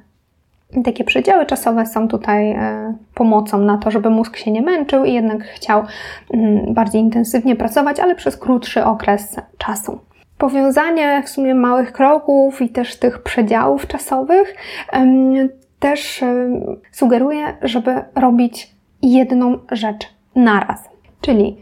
Takie 0.84 1.04
przedziały 1.04 1.46
czasowe 1.46 1.86
są 1.86 2.08
tutaj 2.08 2.50
e, 2.50 2.94
pomocą 3.14 3.58
na 3.58 3.78
to, 3.78 3.90
żeby 3.90 4.10
mózg 4.10 4.36
się 4.36 4.50
nie 4.50 4.62
męczył 4.62 5.04
i 5.04 5.12
jednak 5.12 5.44
chciał 5.44 5.82
mm, 6.34 6.74
bardziej 6.74 7.00
intensywnie 7.00 7.56
pracować, 7.56 8.00
ale 8.00 8.14
przez 8.14 8.36
krótszy 8.36 8.84
okres 8.84 9.36
czasu. 9.58 9.98
Powiązanie 10.38 11.22
w 11.22 11.28
sumie 11.28 11.54
małych 11.54 11.92
kroków 11.92 12.62
i 12.62 12.68
też 12.68 12.96
tych 12.96 13.22
przedziałów 13.22 13.86
czasowych 13.86 14.54
też 15.78 16.24
sugeruje, 16.92 17.56
żeby 17.62 18.04
robić 18.14 18.73
jedną 19.12 19.58
rzecz 19.72 20.06
naraz. 20.34 20.88
Czyli 21.20 21.56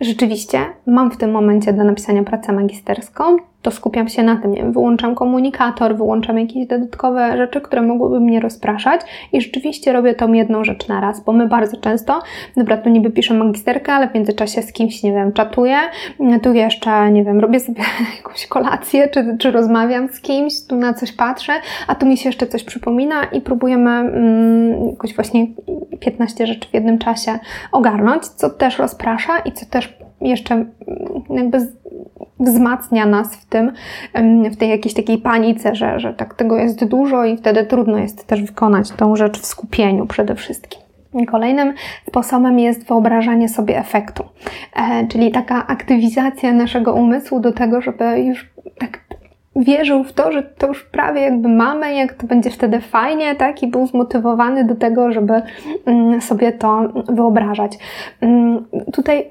rzeczywiście 0.00 0.60
mam 0.86 1.10
w 1.10 1.16
tym 1.16 1.30
momencie 1.30 1.72
do 1.72 1.84
napisania 1.84 2.24
pracę 2.24 2.52
magisterską, 2.52 3.36
to 3.62 3.70
skupiam 3.70 4.08
się 4.08 4.22
na 4.22 4.36
tym, 4.36 4.50
nie 4.50 4.62
wiem, 4.62 4.72
wyłączam 4.72 5.14
komunikator, 5.14 5.96
wyłączam 5.96 6.38
jakieś 6.38 6.66
dodatkowe 6.66 7.36
rzeczy, 7.36 7.60
które 7.60 7.82
mogłyby 7.82 8.20
mnie 8.20 8.40
rozpraszać 8.40 9.00
i 9.32 9.40
rzeczywiście 9.40 9.92
robię 9.92 10.14
tą 10.14 10.32
jedną 10.32 10.64
rzecz 10.64 10.88
na 10.88 11.00
raz, 11.00 11.24
bo 11.24 11.32
my 11.32 11.48
bardzo 11.48 11.76
często, 11.76 12.22
dobra, 12.56 12.76
tu 12.76 12.88
niby 12.90 13.10
piszę 13.10 13.34
magisterkę, 13.34 13.92
ale 13.92 14.08
w 14.08 14.14
międzyczasie 14.14 14.62
z 14.62 14.72
kimś, 14.72 15.02
nie 15.02 15.12
wiem, 15.12 15.32
czatuję, 15.32 15.76
tu 16.42 16.52
jeszcze, 16.52 17.12
nie 17.12 17.24
wiem, 17.24 17.40
robię 17.40 17.60
sobie 17.60 17.82
jakąś 18.16 18.46
kolację, 18.46 19.08
czy, 19.08 19.36
czy 19.38 19.50
rozmawiam 19.50 20.08
z 20.08 20.20
kimś, 20.20 20.52
tu 20.68 20.76
na 20.76 20.94
coś 20.94 21.12
patrzę, 21.12 21.52
a 21.86 21.94
tu 21.94 22.06
mi 22.06 22.16
się 22.16 22.28
jeszcze 22.28 22.46
coś 22.46 22.64
przypomina 22.64 23.24
i 23.24 23.40
próbujemy 23.40 23.90
mm, 23.90 24.88
jakoś 24.88 25.14
właśnie 25.14 25.46
15 26.00 26.46
rzeczy 26.46 26.68
w 26.68 26.74
jednym 26.74 26.98
czasie 26.98 27.38
ogarnąć, 27.72 28.26
co 28.26 28.50
też 28.50 28.78
rozprasza 28.78 29.38
i 29.38 29.52
co 29.52 29.66
też 29.66 29.98
jeszcze 30.20 30.54
mm, 30.54 30.68
jakby 31.30 31.58
wzmacnia 32.40 33.06
nas 33.06 33.36
w 33.36 33.44
tym, 33.44 33.72
w 34.52 34.56
tej 34.56 34.70
jakiejś 34.70 34.94
takiej 34.94 35.18
panice, 35.18 35.74
że, 35.74 36.00
że 36.00 36.14
tak 36.14 36.34
tego 36.34 36.58
jest 36.58 36.84
dużo 36.84 37.24
i 37.24 37.36
wtedy 37.36 37.64
trudno 37.64 37.98
jest 37.98 38.26
też 38.26 38.42
wykonać 38.42 38.90
tą 38.90 39.16
rzecz 39.16 39.40
w 39.40 39.46
skupieniu 39.46 40.06
przede 40.06 40.34
wszystkim. 40.34 40.80
Kolejnym 41.26 41.74
sposobem 42.08 42.58
jest 42.58 42.88
wyobrażanie 42.88 43.48
sobie 43.48 43.78
efektu, 43.78 44.24
e, 44.76 45.06
czyli 45.06 45.30
taka 45.30 45.66
aktywizacja 45.66 46.52
naszego 46.52 46.94
umysłu 46.94 47.40
do 47.40 47.52
tego, 47.52 47.80
żeby 47.80 48.20
już 48.20 48.50
tak 48.78 49.00
wierzył 49.56 50.04
w 50.04 50.12
to, 50.12 50.32
że 50.32 50.42
to 50.42 50.66
już 50.66 50.84
prawie 50.84 51.20
jakby 51.20 51.48
mamy, 51.48 51.94
jak 51.94 52.14
to 52.14 52.26
będzie 52.26 52.50
wtedy 52.50 52.80
fajnie, 52.80 53.34
tak? 53.34 53.62
I 53.62 53.66
był 53.66 53.86
zmotywowany 53.86 54.64
do 54.64 54.74
tego, 54.74 55.12
żeby 55.12 55.42
mm, 55.86 56.20
sobie 56.20 56.52
to 56.52 56.88
wyobrażać. 57.08 57.78
Mm, 58.20 58.64
tutaj 58.92 59.26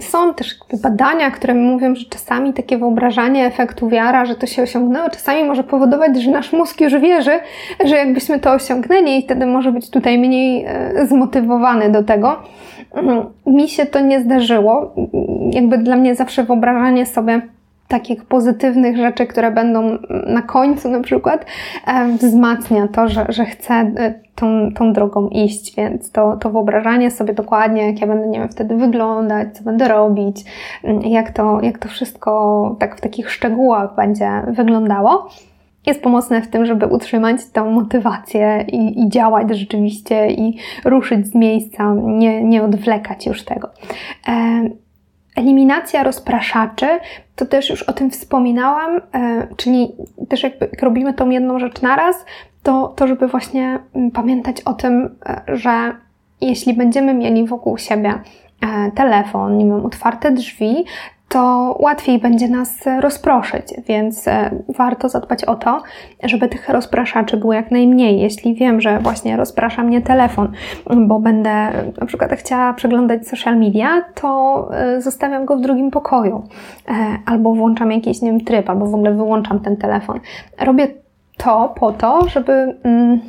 są 0.00 0.34
też 0.34 0.58
badania, 0.82 1.30
które 1.30 1.54
mówią, 1.54 1.94
że 1.94 2.04
czasami 2.06 2.52
takie 2.52 2.78
wyobrażanie 2.78 3.46
efektu 3.46 3.88
wiara, 3.88 4.24
że 4.24 4.34
to 4.34 4.46
się 4.46 4.62
osiągnęło, 4.62 5.10
czasami 5.10 5.44
może 5.44 5.64
powodować, 5.64 6.22
że 6.22 6.30
nasz 6.30 6.52
mózg 6.52 6.80
już 6.80 6.96
wierzy, 6.96 7.40
że 7.84 7.96
jakbyśmy 7.96 8.40
to 8.40 8.52
osiągnęli 8.52 9.18
i 9.18 9.22
wtedy 9.22 9.46
może 9.46 9.72
być 9.72 9.90
tutaj 9.90 10.18
mniej 10.18 10.64
e, 10.64 11.06
zmotywowany 11.06 11.90
do 11.90 12.02
tego. 12.02 12.36
Mm, 12.94 13.24
mi 13.46 13.68
się 13.68 13.86
to 13.86 14.00
nie 14.00 14.20
zdarzyło. 14.20 14.94
Jakby 15.50 15.78
dla 15.78 15.96
mnie 15.96 16.14
zawsze 16.14 16.44
wyobrażanie 16.44 17.06
sobie 17.06 17.42
takich 17.92 18.24
pozytywnych 18.24 18.96
rzeczy, 18.96 19.26
które 19.26 19.50
będą 19.50 19.98
na 20.26 20.42
końcu 20.42 20.90
na 20.90 21.00
przykład, 21.00 21.46
wzmacnia 22.20 22.88
to, 22.88 23.08
że, 23.08 23.26
że 23.28 23.44
chcę 23.44 23.74
e, 23.74 24.14
tą, 24.34 24.72
tą 24.74 24.92
drogą 24.92 25.28
iść, 25.28 25.76
więc 25.76 26.10
to, 26.10 26.36
to 26.36 26.50
wyobrażanie 26.50 27.10
sobie 27.10 27.34
dokładnie, 27.34 27.86
jak 27.86 28.00
ja 28.00 28.06
będę, 28.06 28.28
nie 28.28 28.38
wiem, 28.38 28.48
wtedy 28.48 28.76
wyglądać, 28.76 29.48
co 29.56 29.64
będę 29.64 29.88
robić, 29.88 30.36
mm, 30.84 31.02
jak 31.02 31.30
to, 31.30 31.60
jak 31.62 31.78
to 31.78 31.88
wszystko 31.88 32.76
tak 32.78 32.96
w 32.96 33.00
takich 33.00 33.30
szczegółach 33.30 33.94
będzie 33.94 34.30
wyglądało, 34.48 35.28
jest 35.86 36.02
pomocne 36.02 36.42
w 36.42 36.48
tym, 36.48 36.66
żeby 36.66 36.86
utrzymać 36.86 37.36
tę 37.52 37.64
motywację 37.64 38.64
i, 38.68 39.00
i, 39.00 39.08
działać 39.08 39.58
rzeczywiście 39.58 40.30
i 40.30 40.58
ruszyć 40.84 41.26
z 41.26 41.34
miejsca, 41.34 41.94
nie, 41.94 42.44
nie 42.44 42.62
odwlekać 42.62 43.26
już 43.26 43.44
tego. 43.44 43.68
Eliminacja 45.36 46.02
rozpraszaczy, 46.02 46.86
to 47.36 47.46
też 47.46 47.70
już 47.70 47.82
o 47.82 47.92
tym 47.92 48.10
wspominałam, 48.10 49.00
e, 49.14 49.48
czyli 49.56 49.92
też 50.28 50.42
jakby 50.42 50.68
jak 50.72 50.82
robimy 50.82 51.14
tą 51.14 51.30
jedną 51.30 51.58
rzecz 51.58 51.82
naraz, 51.82 52.24
to, 52.62 52.92
to 52.96 53.06
żeby 53.06 53.28
właśnie 53.28 53.78
mm, 53.94 54.10
pamiętać 54.10 54.60
o 54.60 54.72
tym, 54.72 55.16
e, 55.26 55.42
że 55.56 55.92
jeśli 56.40 56.74
będziemy 56.74 57.14
mieli 57.14 57.46
wokół 57.46 57.78
siebie 57.78 58.14
e, 58.60 58.90
telefon, 58.90 59.58
nie 59.58 59.64
wiem, 59.64 59.86
otwarte 59.86 60.30
drzwi, 60.30 60.84
to 61.32 61.76
łatwiej 61.80 62.18
będzie 62.18 62.48
nas 62.48 62.84
rozproszyć, 63.00 63.66
więc 63.88 64.28
e, 64.28 64.50
warto 64.68 65.08
zadbać 65.08 65.44
o 65.44 65.54
to, 65.54 65.82
żeby 66.22 66.48
tych 66.48 66.68
rozpraszaczy 66.68 67.36
było 67.36 67.52
jak 67.52 67.70
najmniej. 67.70 68.20
Jeśli 68.20 68.54
wiem, 68.54 68.80
że 68.80 68.98
właśnie 68.98 69.36
rozprasza 69.36 69.82
mnie 69.82 70.00
telefon, 70.00 70.52
bo 71.06 71.20
będę 71.20 71.72
na 72.00 72.06
przykład 72.06 72.32
chciała 72.32 72.72
przeglądać 72.74 73.28
social 73.28 73.58
media, 73.58 74.04
to 74.14 74.68
e, 74.72 75.00
zostawiam 75.00 75.44
go 75.44 75.56
w 75.56 75.60
drugim 75.60 75.90
pokoju 75.90 76.42
e, 76.88 76.92
albo 77.26 77.54
włączam 77.54 77.92
jakiś 77.92 78.22
nie 78.22 78.30
wiem, 78.30 78.44
tryb, 78.44 78.70
albo 78.70 78.86
w 78.86 78.94
ogóle 78.94 79.14
wyłączam 79.14 79.60
ten 79.60 79.76
telefon. 79.76 80.20
Robię 80.60 80.88
to 81.36 81.74
po 81.80 81.92
to, 81.92 82.28
żeby 82.28 82.52
mm, 82.84 83.20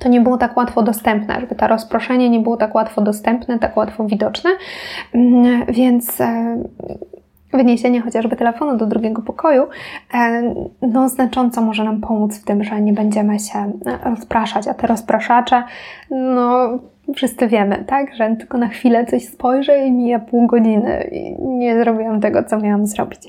to 0.00 0.08
nie 0.08 0.20
było 0.20 0.38
tak 0.38 0.56
łatwo 0.56 0.82
dostępne, 0.82 1.40
żeby 1.40 1.54
to 1.54 1.66
rozproszenie 1.66 2.30
nie 2.30 2.40
było 2.40 2.56
tak 2.56 2.74
łatwo 2.74 3.00
dostępne, 3.00 3.58
tak 3.58 3.76
łatwo 3.76 4.04
widoczne. 4.04 4.50
Mm, 5.14 5.66
więc 5.66 6.18
wyniesienie 7.52 8.00
chociażby 8.00 8.36
telefonu 8.36 8.76
do 8.76 8.86
drugiego 8.86 9.22
pokoju, 9.22 9.62
e, 10.14 10.54
no 10.82 11.08
znacząco 11.08 11.60
może 11.60 11.84
nam 11.84 12.00
pomóc 12.00 12.38
w 12.38 12.44
tym, 12.44 12.64
że 12.64 12.80
nie 12.80 12.92
będziemy 12.92 13.38
się 13.38 13.72
rozpraszać, 14.04 14.68
a 14.68 14.74
te 14.74 14.86
rozpraszacze, 14.86 15.62
no 16.10 16.78
wszyscy 17.14 17.48
wiemy, 17.48 17.84
tak, 17.86 18.14
że 18.14 18.36
tylko 18.36 18.58
na 18.58 18.68
chwilę 18.68 19.06
coś 19.06 19.28
spojrzę 19.28 19.86
i 19.86 19.92
mija 19.92 20.18
pół 20.18 20.46
godziny 20.46 21.08
i 21.12 21.42
nie 21.42 21.84
zrobiłam 21.84 22.20
tego, 22.20 22.44
co 22.44 22.58
miałam 22.58 22.86
zrobić. 22.86 23.20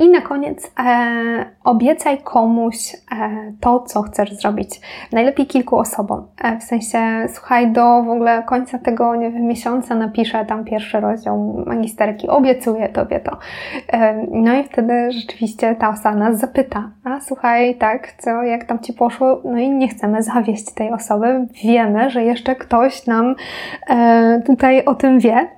I 0.00 0.08
na 0.08 0.20
koniec 0.20 0.72
e, 0.78 1.44
obiecaj 1.64 2.18
komuś 2.18 2.76
e, 2.94 2.96
to, 3.60 3.80
co 3.80 4.02
chcesz 4.02 4.32
zrobić. 4.32 4.80
Najlepiej 5.12 5.46
kilku 5.46 5.76
osobom. 5.76 6.26
E, 6.42 6.58
w 6.58 6.62
sensie, 6.62 6.98
słuchaj, 7.34 7.72
do 7.72 8.02
w 8.02 8.08
ogóle 8.08 8.42
końca 8.42 8.78
tego 8.78 9.16
nie 9.16 9.30
wiem, 9.30 9.42
miesiąca 9.42 9.94
napiszę 9.94 10.44
tam 10.44 10.64
pierwszy 10.64 11.00
rozdział 11.00 11.64
magisterki, 11.66 12.28
obiecuję 12.28 12.88
Tobie 12.88 13.20
to. 13.20 13.36
E, 13.92 14.26
no 14.30 14.54
i 14.54 14.64
wtedy 14.64 15.12
rzeczywiście 15.12 15.74
ta 15.74 15.88
osoba 15.88 16.14
nas 16.14 16.38
zapyta, 16.38 16.90
a 17.04 17.20
słuchaj, 17.20 17.76
tak, 17.76 18.12
co, 18.18 18.42
jak 18.42 18.64
tam 18.64 18.78
Ci 18.78 18.92
poszło? 18.92 19.40
No 19.44 19.58
i 19.58 19.70
nie 19.70 19.88
chcemy 19.88 20.22
zawieść 20.22 20.74
tej 20.74 20.92
osoby. 20.92 21.46
Wiemy, 21.64 22.10
że 22.10 22.22
jeszcze 22.24 22.56
ktoś 22.56 23.06
nam 23.06 23.34
e, 23.88 24.42
tutaj 24.46 24.84
o 24.84 24.94
tym 24.94 25.18
wie. 25.18 25.48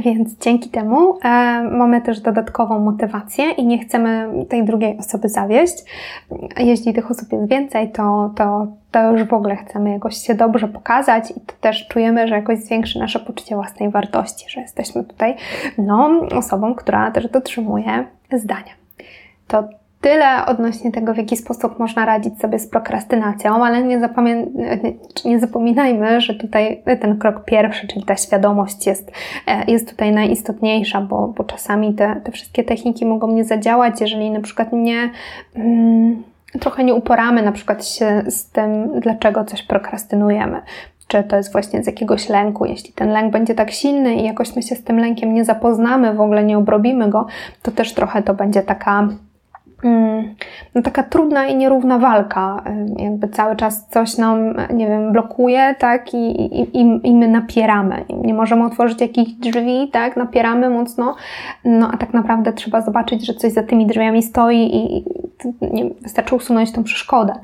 Więc 0.00 0.38
dzięki 0.38 0.70
temu 0.70 1.18
e, 1.24 1.62
mamy 1.62 2.00
też 2.00 2.20
dodatkową 2.20 2.78
motywację 2.78 3.50
i 3.50 3.66
nie 3.66 3.78
chcemy 3.78 4.30
tej 4.48 4.64
drugiej 4.64 4.98
osoby 4.98 5.28
zawieść. 5.28 5.74
Jeśli 6.56 6.94
tych 6.94 7.10
osób 7.10 7.32
jest 7.32 7.48
więcej, 7.48 7.92
to, 7.92 8.30
to, 8.36 8.66
to 8.90 9.12
już 9.12 9.24
w 9.24 9.32
ogóle 9.32 9.56
chcemy 9.56 9.90
jakoś 9.90 10.16
się 10.16 10.34
dobrze 10.34 10.68
pokazać 10.68 11.30
i 11.30 11.34
to 11.40 11.54
też 11.60 11.88
czujemy, 11.88 12.28
że 12.28 12.34
jakoś 12.34 12.58
zwiększy 12.58 12.98
nasze 12.98 13.20
poczucie 13.20 13.54
własnej 13.54 13.90
wartości, 13.90 14.50
że 14.50 14.60
jesteśmy 14.60 15.04
tutaj 15.04 15.36
no, 15.78 16.10
osobą, 16.36 16.74
która 16.74 17.10
też 17.10 17.28
dotrzymuje 17.28 18.04
zdania. 18.32 18.72
To 19.48 19.68
tyle 20.04 20.46
odnośnie 20.46 20.92
tego, 20.92 21.14
w 21.14 21.16
jaki 21.16 21.36
sposób 21.36 21.78
można 21.78 22.06
radzić 22.06 22.40
sobie 22.40 22.58
z 22.58 22.66
prokrastynacją, 22.66 23.64
ale 23.64 23.82
nie, 23.82 24.00
nie 25.24 25.38
zapominajmy, 25.40 26.20
że 26.20 26.34
tutaj 26.34 26.82
ten 27.00 27.18
krok 27.18 27.44
pierwszy, 27.44 27.86
czyli 27.86 28.04
ta 28.04 28.16
świadomość 28.16 28.86
jest, 28.86 29.12
e, 29.46 29.72
jest 29.72 29.90
tutaj 29.90 30.12
najistotniejsza, 30.12 31.00
bo, 31.00 31.28
bo 31.28 31.44
czasami 31.44 31.94
te, 31.94 32.20
te 32.24 32.32
wszystkie 32.32 32.64
techniki 32.64 33.06
mogą 33.06 33.32
nie 33.32 33.44
zadziałać, 33.44 34.00
jeżeli 34.00 34.30
na 34.30 34.40
przykład 34.40 34.72
nie. 34.72 35.10
Mm, 35.56 36.22
trochę 36.60 36.84
nie 36.84 36.94
uporamy 36.94 37.42
na 37.42 37.52
przykład 37.52 37.86
się 37.86 38.22
z 38.26 38.50
tym, 38.50 39.00
dlaczego 39.00 39.44
coś 39.44 39.62
prokrastynujemy 39.62 40.60
czy 41.08 41.22
to 41.22 41.36
jest 41.36 41.52
właśnie 41.52 41.82
z 41.82 41.86
jakiegoś 41.86 42.28
lęku. 42.28 42.64
Jeśli 42.64 42.92
ten 42.92 43.08
lęk 43.08 43.32
będzie 43.32 43.54
tak 43.54 43.70
silny 43.70 44.14
i 44.14 44.24
jakoś 44.24 44.56
my 44.56 44.62
się 44.62 44.74
z 44.74 44.84
tym 44.84 44.98
lękiem 44.98 45.34
nie 45.34 45.44
zapoznamy, 45.44 46.14
w 46.14 46.20
ogóle 46.20 46.44
nie 46.44 46.58
obrobimy 46.58 47.10
go, 47.10 47.26
to 47.62 47.70
też 47.70 47.94
trochę 47.94 48.22
to 48.22 48.34
będzie 48.34 48.62
taka 48.62 49.08
no 50.74 50.82
taka 50.82 51.02
trudna 51.02 51.46
i 51.46 51.56
nierówna 51.56 51.98
walka. 51.98 52.64
Jakby 52.98 53.28
cały 53.28 53.56
czas 53.56 53.88
coś 53.88 54.18
nam, 54.18 54.54
nie 54.74 54.86
wiem, 54.86 55.12
blokuje, 55.12 55.74
tak, 55.78 56.14
i, 56.14 56.44
i, 56.80 57.00
i 57.04 57.14
my 57.14 57.28
napieramy. 57.28 58.04
Nie 58.24 58.34
możemy 58.34 58.64
otworzyć 58.64 59.00
jakichś 59.00 59.32
drzwi, 59.32 59.90
tak, 59.92 60.16
napieramy 60.16 60.70
mocno, 60.70 61.14
no 61.64 61.90
a 61.92 61.96
tak 61.96 62.14
naprawdę 62.14 62.52
trzeba 62.52 62.80
zobaczyć, 62.80 63.26
że 63.26 63.34
coś 63.34 63.52
za 63.52 63.62
tymi 63.62 63.86
drzwiami 63.86 64.22
stoi 64.22 64.76
i 64.76 65.04
nie, 65.72 65.90
wystarczy 66.02 66.34
usunąć 66.34 66.72
tą 66.72 66.84
przeszkodę, 66.84 67.34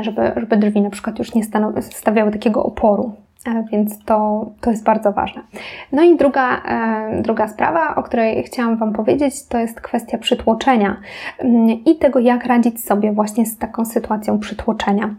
żeby, 0.00 0.32
żeby 0.36 0.56
drzwi 0.56 0.80
na 0.80 0.90
przykład 0.90 1.18
już 1.18 1.34
nie 1.34 1.42
stawiały 1.80 2.32
takiego 2.32 2.64
oporu. 2.64 3.12
E, 3.46 3.64
więc 3.72 4.04
to, 4.04 4.46
to 4.60 4.70
jest 4.70 4.84
bardzo 4.84 5.12
ważne. 5.12 5.42
No 5.92 6.02
i 6.02 6.16
druga, 6.16 6.62
e, 6.62 7.22
druga 7.22 7.48
sprawa, 7.48 7.94
o 7.94 8.02
której 8.02 8.42
chciałam 8.42 8.76
Wam 8.76 8.92
powiedzieć, 8.92 9.46
to 9.48 9.58
jest 9.58 9.80
kwestia 9.80 10.18
przytłoczenia 10.18 10.96
mm, 11.38 11.68
i 11.68 11.96
tego, 11.96 12.18
jak 12.18 12.46
radzić 12.46 12.84
sobie 12.84 13.12
właśnie 13.12 13.46
z 13.46 13.58
taką 13.58 13.84
sytuacją 13.84 14.38
przytłoczenia. 14.38 15.14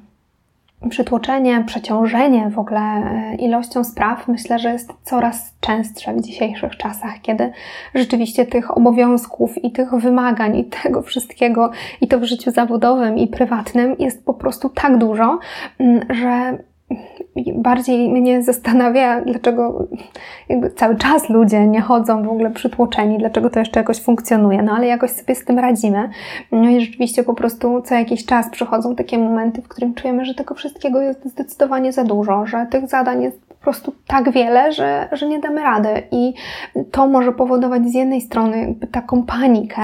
Przytłoczenie, 0.89 1.63
przeciążenie 1.67 2.49
w 2.49 2.59
ogóle 2.59 2.81
e, 2.81 3.35
ilością 3.35 3.83
spraw 3.83 4.27
myślę, 4.27 4.59
że 4.59 4.71
jest 4.71 4.93
coraz 5.03 5.53
częstsze 5.59 6.13
w 6.13 6.21
dzisiejszych 6.21 6.77
czasach, 6.77 7.21
kiedy 7.21 7.51
rzeczywiście 7.95 8.45
tych 8.45 8.77
obowiązków 8.77 9.63
i 9.63 9.71
tych 9.71 9.95
wymagań 9.95 10.57
i 10.57 10.65
tego 10.65 11.01
wszystkiego, 11.01 11.71
i 12.01 12.07
to 12.07 12.19
w 12.19 12.23
życiu 12.23 12.51
zawodowym 12.51 13.17
i 13.17 13.27
prywatnym 13.27 13.95
jest 13.99 14.25
po 14.25 14.33
prostu 14.33 14.69
tak 14.69 14.97
dużo, 14.97 15.39
mm, 15.79 16.01
że 16.09 16.57
bardziej 17.55 18.09
mnie 18.09 18.43
zastanawia, 18.43 19.21
dlaczego 19.21 19.87
cały 20.75 20.95
czas 20.95 21.29
ludzie 21.29 21.67
nie 21.67 21.81
chodzą 21.81 22.23
w 22.23 22.29
ogóle 22.29 22.51
przytłoczeni, 22.51 23.17
dlaczego 23.17 23.49
to 23.49 23.59
jeszcze 23.59 23.79
jakoś 23.79 24.01
funkcjonuje, 24.01 24.61
no 24.61 24.71
ale 24.71 24.87
jakoś 24.87 25.11
sobie 25.11 25.35
z 25.35 25.45
tym 25.45 25.59
radzimy. 25.59 26.09
No 26.51 26.69
i 26.69 26.81
rzeczywiście 26.81 27.23
po 27.23 27.33
prostu 27.33 27.81
co 27.81 27.95
jakiś 27.95 28.25
czas 28.25 28.49
przychodzą 28.49 28.95
takie 28.95 29.17
momenty, 29.17 29.61
w 29.61 29.67
którym 29.67 29.93
czujemy, 29.93 30.25
że 30.25 30.33
tego 30.33 30.55
wszystkiego 30.55 31.01
jest 31.01 31.25
zdecydowanie 31.25 31.93
za 31.93 32.03
dużo, 32.03 32.45
że 32.45 32.67
tych 32.69 32.87
zadań 32.87 33.23
jest 33.23 33.50
po 33.61 33.65
prostu 33.65 33.93
tak 34.07 34.31
wiele, 34.31 34.71
że, 34.71 35.09
że 35.11 35.27
nie 35.27 35.39
damy 35.39 35.61
rady. 35.61 35.89
I 36.11 36.33
to 36.91 37.07
może 37.07 37.31
powodować 37.31 37.85
z 37.85 37.93
jednej 37.93 38.21
strony 38.21 38.75
taką 38.91 39.23
panikę 39.23 39.81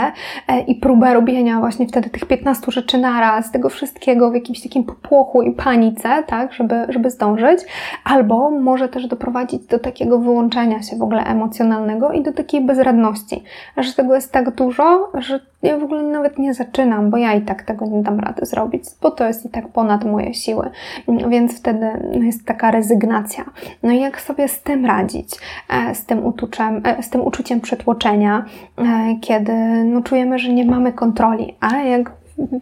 e, 0.47 0.59
i 0.59 0.75
próbę 0.75 1.13
robienia 1.13 1.59
właśnie 1.59 1.87
wtedy 1.87 2.09
tych 2.09 2.25
15 2.25 2.71
rzeczy 2.71 2.97
naraz, 2.97 3.51
tego 3.51 3.69
wszystkiego 3.69 4.31
w 4.31 4.33
jakimś 4.33 4.61
takim 4.61 4.83
popłochu 4.83 5.41
i 5.41 5.51
panice, 5.51 6.23
tak, 6.27 6.53
żeby, 6.53 6.75
żeby 6.89 7.09
zdążyć, 7.09 7.59
albo 8.03 8.51
może 8.51 8.89
też 8.89 9.07
doprowadzić 9.07 9.65
do 9.65 9.79
takiego 9.79 10.19
wyłączenia 10.19 10.81
się 10.81 10.95
w 10.95 11.01
ogóle 11.01 11.23
emocjonalnego 11.23 12.11
i 12.11 12.23
do 12.23 12.33
takiej 12.33 12.61
bezradności, 12.61 13.43
że 13.77 13.93
tego 13.93 14.15
jest 14.15 14.31
tak 14.31 14.55
dużo, 14.55 15.11
że 15.13 15.39
ja 15.63 15.77
w 15.77 15.83
ogóle 15.83 16.03
nawet 16.03 16.39
nie 16.39 16.53
zaczynam, 16.53 17.09
bo 17.09 17.17
ja 17.17 17.33
i 17.33 17.41
tak 17.41 17.63
tego 17.63 17.85
nie 17.85 18.03
dam 18.03 18.19
rady 18.19 18.45
zrobić, 18.45 18.83
bo 19.01 19.11
to 19.11 19.27
jest 19.27 19.45
i 19.45 19.49
tak 19.49 19.67
ponad 19.67 20.05
moje 20.05 20.33
siły. 20.33 20.69
Więc 21.07 21.59
wtedy 21.59 21.89
jest 22.11 22.45
taka 22.45 22.71
rezygnacja. 22.71 23.45
No 23.83 23.91
i 23.91 23.99
jak 23.99 24.21
sobie 24.21 24.47
z 24.47 24.61
tym 24.61 24.85
radzić? 24.85 25.29
E, 25.69 25.95
z 25.95 26.05
tym, 26.05 26.25
uczuciem, 26.25 26.81
e, 26.83 27.03
z 27.03 27.09
tym 27.09 27.21
uczuciem 27.21 27.61
przetłoczenia, 27.61 28.45
e, 28.77 28.83
kiedy 29.21 29.53
no, 29.83 30.01
czujemy, 30.01 30.39
że 30.39 30.49
nie 30.49 30.65
mamy 30.65 30.93
kontroli, 30.93 31.55
a 31.59 31.77
jak 31.77 32.11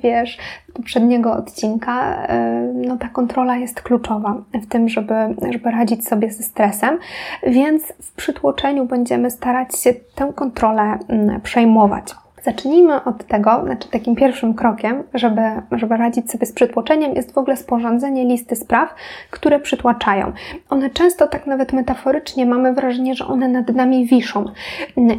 wiesz, 0.03 0.37
poprzedniego 0.73 1.33
odcinka, 1.33 2.27
no 2.73 2.97
ta 2.97 3.09
kontrola 3.09 3.57
jest 3.57 3.81
kluczowa 3.81 4.35
w 4.53 4.67
tym, 4.67 4.89
żeby, 4.89 5.13
żeby 5.51 5.71
radzić 5.71 6.07
sobie 6.07 6.31
ze 6.31 6.43
stresem, 6.43 6.99
więc 7.47 7.93
w 8.01 8.11
przytłoczeniu 8.11 8.85
będziemy 8.85 9.31
starać 9.31 9.79
się 9.79 9.93
tę 9.93 10.33
kontrolę 10.35 10.97
mm, 11.07 11.41
przejmować. 11.41 12.15
Zacznijmy 12.45 13.03
od 13.03 13.23
tego, 13.23 13.61
znaczy 13.65 13.89
takim 13.89 14.15
pierwszym 14.15 14.53
krokiem, 14.53 15.03
żeby, 15.13 15.41
żeby 15.71 15.97
radzić 15.97 16.31
sobie 16.31 16.45
z 16.45 16.51
przytłoczeniem, 16.51 17.15
jest 17.15 17.33
w 17.33 17.37
ogóle 17.37 17.57
sporządzenie 17.57 18.25
listy 18.25 18.55
spraw, 18.55 18.95
które 19.31 19.59
przytłaczają. 19.59 20.31
One 20.69 20.89
często 20.89 21.27
tak 21.27 21.47
nawet 21.47 21.73
metaforycznie 21.73 22.45
mamy 22.45 22.73
wrażenie, 22.73 23.15
że 23.15 23.27
one 23.27 23.47
nad 23.47 23.69
nami 23.69 24.05
wiszą. 24.05 24.45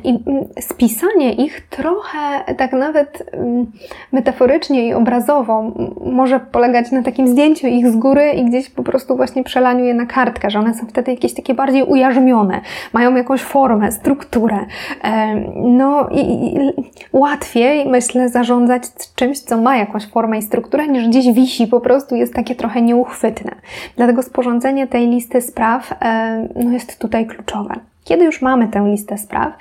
I 0.05 0.19
spisanie 0.61 1.33
ich 1.33 1.69
trochę 1.69 2.55
tak 2.57 2.73
nawet 2.73 3.31
metaforycznie 4.13 4.89
i 4.89 4.95
obrazowo 4.95 5.73
może 6.07 6.41
polegać 6.41 6.93
na 6.93 7.03
takim 7.03 7.29
zdjęciu 7.29 7.67
ich 7.67 7.89
z 7.89 7.97
góry 7.97 8.31
i 8.31 8.45
gdzieś 8.45 8.71
po 8.71 8.83
prostu 8.83 9.17
właśnie 9.17 9.45
przelaniu 9.45 9.85
je 9.85 9.95
na 9.95 10.07
kartkę, 10.07 10.51
że 10.51 10.59
one 10.59 10.75
są 10.75 10.87
wtedy 10.87 11.11
jakieś 11.11 11.35
takie 11.35 11.55
bardziej 11.55 11.83
ujarzmione, 11.83 12.61
mają 12.93 13.17
jakąś 13.17 13.41
formę, 13.41 13.93
strukturę. 13.93 14.59
No 15.57 16.09
i, 16.09 16.55
i 16.55 16.59
łatwiej, 17.17 17.89
myślę, 17.89 18.29
zarządzać 18.29 18.83
czymś, 19.15 19.39
co 19.39 19.57
ma 19.57 19.77
jakąś 19.77 20.07
formę 20.07 20.39
i 20.39 20.43
strukturę, 20.43 20.89
niż 20.89 21.09
gdzieś 21.09 21.33
wisi, 21.33 21.67
po 21.67 21.81
prostu 21.81 22.17
jest 22.17 22.35
takie 22.35 22.55
trochę 22.55 22.83
nieuchwytne. 22.83 23.55
Dlatego 23.97 24.23
sporządzenie 24.23 24.87
tej 24.87 25.07
listy 25.09 25.41
spraw 25.41 25.95
no, 26.57 26.71
jest 26.73 26.99
tutaj 26.99 27.27
kluczowe. 27.27 27.75
Kiedy 28.07 28.25
już 28.25 28.43
mamy 28.43 28.69
tę 28.69 28.89
listę 28.91 29.19
spraw, 29.19 29.53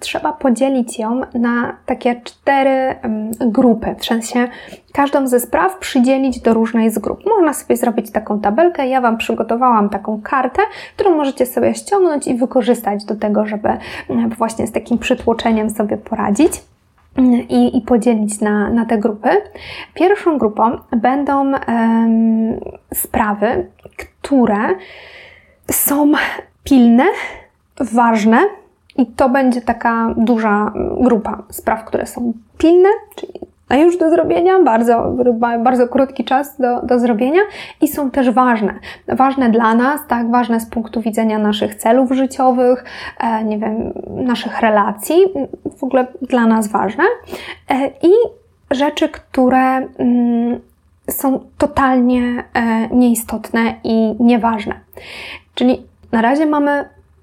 trzeba 0.00 0.32
podzielić 0.32 0.98
ją 0.98 1.20
na 1.34 1.76
takie 1.86 2.20
cztery 2.24 2.94
grupy, 3.40 3.94
w 3.98 4.04
sensie 4.04 4.48
każdą 4.92 5.26
ze 5.26 5.40
spraw 5.40 5.78
przydzielić 5.78 6.40
do 6.40 6.54
różnej 6.54 6.90
z 6.90 6.98
grup. 6.98 7.20
Można 7.26 7.52
sobie 7.52 7.76
zrobić 7.76 8.10
taką 8.10 8.40
tabelkę. 8.40 8.88
Ja 8.88 9.00
Wam 9.00 9.16
przygotowałam 9.16 9.88
taką 9.88 10.20
kartę, 10.22 10.62
którą 10.96 11.16
możecie 11.16 11.46
sobie 11.46 11.74
ściągnąć 11.74 12.26
i 12.26 12.34
wykorzystać 12.34 13.04
do 13.04 13.16
tego, 13.16 13.46
żeby 13.46 13.68
właśnie 14.38 14.66
z 14.66 14.72
takim 14.72 14.98
przytłoczeniem 14.98 15.70
sobie 15.70 15.96
poradzić. 15.96 16.52
I, 17.48 17.78
i, 17.78 17.80
podzielić 17.80 18.40
na, 18.40 18.70
na 18.70 18.86
te 18.86 18.98
grupy. 18.98 19.28
Pierwszą 19.94 20.38
grupą 20.38 20.78
będą 20.96 21.52
sprawy, 22.94 23.66
które 23.96 24.68
są 25.70 26.12
pilne, 26.64 27.04
ważne 27.80 28.38
i 28.96 29.06
to 29.06 29.28
będzie 29.28 29.60
taka 29.60 30.14
duża 30.16 30.72
grupa 31.00 31.42
spraw, 31.50 31.84
które 31.84 32.06
są 32.06 32.32
pilne, 32.58 32.88
czyli 33.16 33.32
a 33.72 33.76
już 33.76 33.98
do 33.98 34.10
zrobienia, 34.10 34.60
bardzo, 34.60 35.16
bardzo 35.64 35.88
krótki 35.88 36.24
czas 36.24 36.60
do, 36.60 36.82
do 36.82 36.98
zrobienia 36.98 37.40
i 37.80 37.88
są 37.88 38.10
też 38.10 38.30
ważne. 38.30 38.74
Ważne 39.08 39.50
dla 39.50 39.74
nas, 39.74 40.00
tak, 40.08 40.30
ważne 40.30 40.60
z 40.60 40.66
punktu 40.66 41.00
widzenia 41.00 41.38
naszych 41.38 41.74
celów 41.74 42.12
życiowych, 42.12 42.84
e, 43.20 43.44
nie 43.44 43.58
wiem, 43.58 43.92
naszych 44.10 44.60
relacji, 44.60 45.16
w 45.78 45.84
ogóle 45.84 46.06
dla 46.22 46.46
nas 46.46 46.68
ważne. 46.68 47.04
E, 47.70 47.86
I 47.86 48.12
rzeczy, 48.70 49.08
które 49.08 49.88
mm, 49.98 50.60
są 51.10 51.40
totalnie 51.58 52.44
e, 52.54 52.88
nieistotne 52.88 53.74
i 53.84 54.14
nieważne. 54.20 54.74
Czyli 55.62 55.86
na 56.12 56.22
razie 56.22 56.46
mamy 56.46 56.70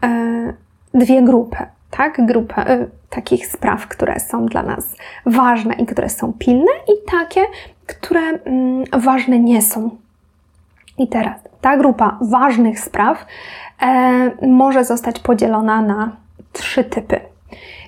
e, 0.04 0.54
dwie 0.94 1.22
grupy, 1.22 1.58
tak? 1.92 2.26
Grupę 2.26 2.56
e, 2.68 2.88
takich 3.10 3.48
spraw, 3.48 3.88
które 3.88 4.20
są 4.20 4.46
dla 4.46 4.64
nas 4.64 4.96
ważne 5.26 5.74
i 5.74 5.86
które 5.86 6.10
są 6.10 6.34
pilne, 6.34 6.72
i 6.88 7.12
takie, 7.12 7.42
które 7.88 8.22
mm, 8.22 8.84
ważne 8.94 9.40
nie 9.40 9.62
są. 9.62 9.90
I 10.98 11.08
teraz 11.08 11.36
ta 11.62 11.78
grupa 11.78 12.18
ważnych 12.22 12.80
spraw 12.80 13.26
e, 13.82 14.48
może 14.48 14.86
zostać 14.86 15.20
podzielona 15.20 15.82
na 15.82 16.12
trzy 16.54 16.84
typy. 16.84 17.20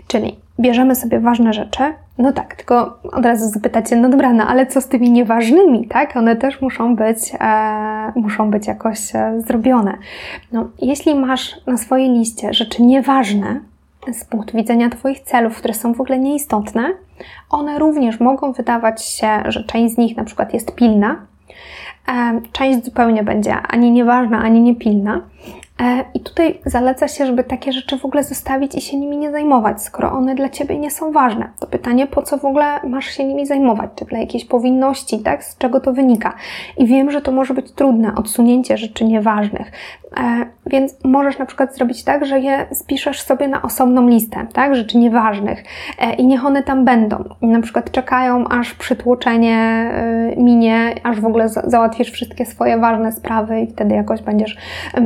Czyli 0.08 0.39
bierzemy 0.62 0.95
sobie 0.95 1.19
ważne 1.19 1.54
rzeczy, 1.54 1.84
no 2.17 2.34
tak, 2.34 2.56
tylko 2.56 3.00
od 3.12 3.26
razu 3.26 3.50
zapytacie, 3.50 3.95
no 3.95 4.10
dobra, 4.10 4.34
no 4.34 4.47
ale 4.47 4.67
co 4.67 4.82
z 4.82 4.88
tymi 4.88 5.12
nieważnymi, 5.12 5.88
tak? 5.88 6.17
One 6.17 6.36
też 6.36 6.62
muszą 6.62 6.95
być, 6.95 7.17
e, 7.39 8.12
muszą 8.15 8.52
być 8.52 8.67
jakoś 8.67 9.15
e, 9.15 9.41
zrobione. 9.47 9.97
No, 10.52 10.69
jeśli 10.82 11.15
masz 11.15 11.56
na 11.67 11.78
swojej 11.78 12.10
liście 12.10 12.54
rzeczy 12.54 12.84
nieważne 12.84 13.60
z 14.13 14.26
punktu 14.26 14.58
widzenia 14.58 14.89
Twoich 14.89 15.19
celów, 15.19 15.58
które 15.58 15.74
są 15.74 15.93
w 15.93 16.02
ogóle 16.02 16.19
nieistotne, 16.19 16.89
one 17.50 17.80
również 17.80 18.19
mogą 18.19 18.52
wydawać 18.52 19.06
się, 19.06 19.28
że 19.45 19.63
część 19.63 19.93
z 19.95 19.97
nich 19.97 20.17
na 20.17 20.24
przykład 20.24 20.54
jest 20.54 20.76
pilna, 20.76 21.15
e, 22.08 22.41
część 22.52 22.86
zupełnie 22.86 23.24
będzie 23.24 23.54
ani 23.54 23.91
nieważna, 23.91 24.39
ani 24.39 24.62
niepilna. 24.62 25.21
E, 25.82 26.04
I 26.13 26.20
tutaj 26.20 26.60
zaleca 26.65 27.08
się, 27.08 27.26
żeby 27.26 27.44
takie 27.44 27.74
rzeczy 27.74 27.98
w 27.98 28.06
ogóle 28.06 28.24
zostawić 28.24 28.76
i 28.76 28.82
się 28.82 28.98
nimi 28.98 29.17
nie 29.17 29.32
zajmować, 29.32 29.82
skoro 29.82 30.12
one 30.12 30.36
dla 30.36 30.50
Ciebie 30.50 30.78
nie 30.78 30.91
są 30.91 31.12
ważne. 31.12 31.50
To 31.60 31.67
pytanie, 31.67 32.08
po 32.08 32.22
co 32.22 32.38
w 32.38 32.46
ogóle 32.46 32.80
masz 32.84 33.06
się 33.06 33.24
nimi 33.24 33.46
zajmować? 33.46 33.91
Czy 33.96 34.06
dla 34.06 34.20
jakiejś 34.20 34.46
powinności, 34.46 35.20
tak? 35.20 35.44
Z 35.44 35.58
czego 35.58 35.80
to 35.80 35.94
wynika? 35.94 36.34
I 36.78 36.86
wiem, 36.86 37.12
że 37.12 37.22
to 37.22 37.32
może 37.32 37.54
być 37.54 37.72
trudne, 37.72 38.15
odsunięcie 38.15 38.78
rzeczy 38.78 39.06
nieważnych. 39.06 39.72
E, 40.17 40.45
więc 40.65 41.04
możesz 41.04 41.38
na 41.38 41.45
przykład 41.45 41.76
zrobić 41.76 42.04
tak, 42.04 42.26
że 42.26 42.39
je 42.39 42.65
spiszesz 42.71 43.21
sobie 43.21 43.47
na 43.47 43.62
osobną 43.62 44.08
listę, 44.08 44.47
tak? 44.54 44.76
Rzeczy 44.76 44.97
nieważnych 44.97 45.63
e, 46.00 46.13
i 46.13 46.28
niech 46.28 46.45
one 46.45 46.63
tam 46.63 46.86
będą. 46.86 47.24
Na 47.41 47.62
przykład 47.62 47.91
czekają, 47.91 48.47
aż 48.47 48.74
przytłoczenie 48.74 49.91
minie, 50.38 50.95
aż 51.04 51.21
w 51.21 51.26
ogóle 51.26 51.50
załatwisz 51.50 52.12
wszystkie 52.12 52.45
swoje 52.45 52.78
ważne 52.78 53.12
sprawy 53.12 53.62
i 53.62 53.67
wtedy 53.67 53.95
jakoś 53.95 54.21
będziesz 54.21 54.58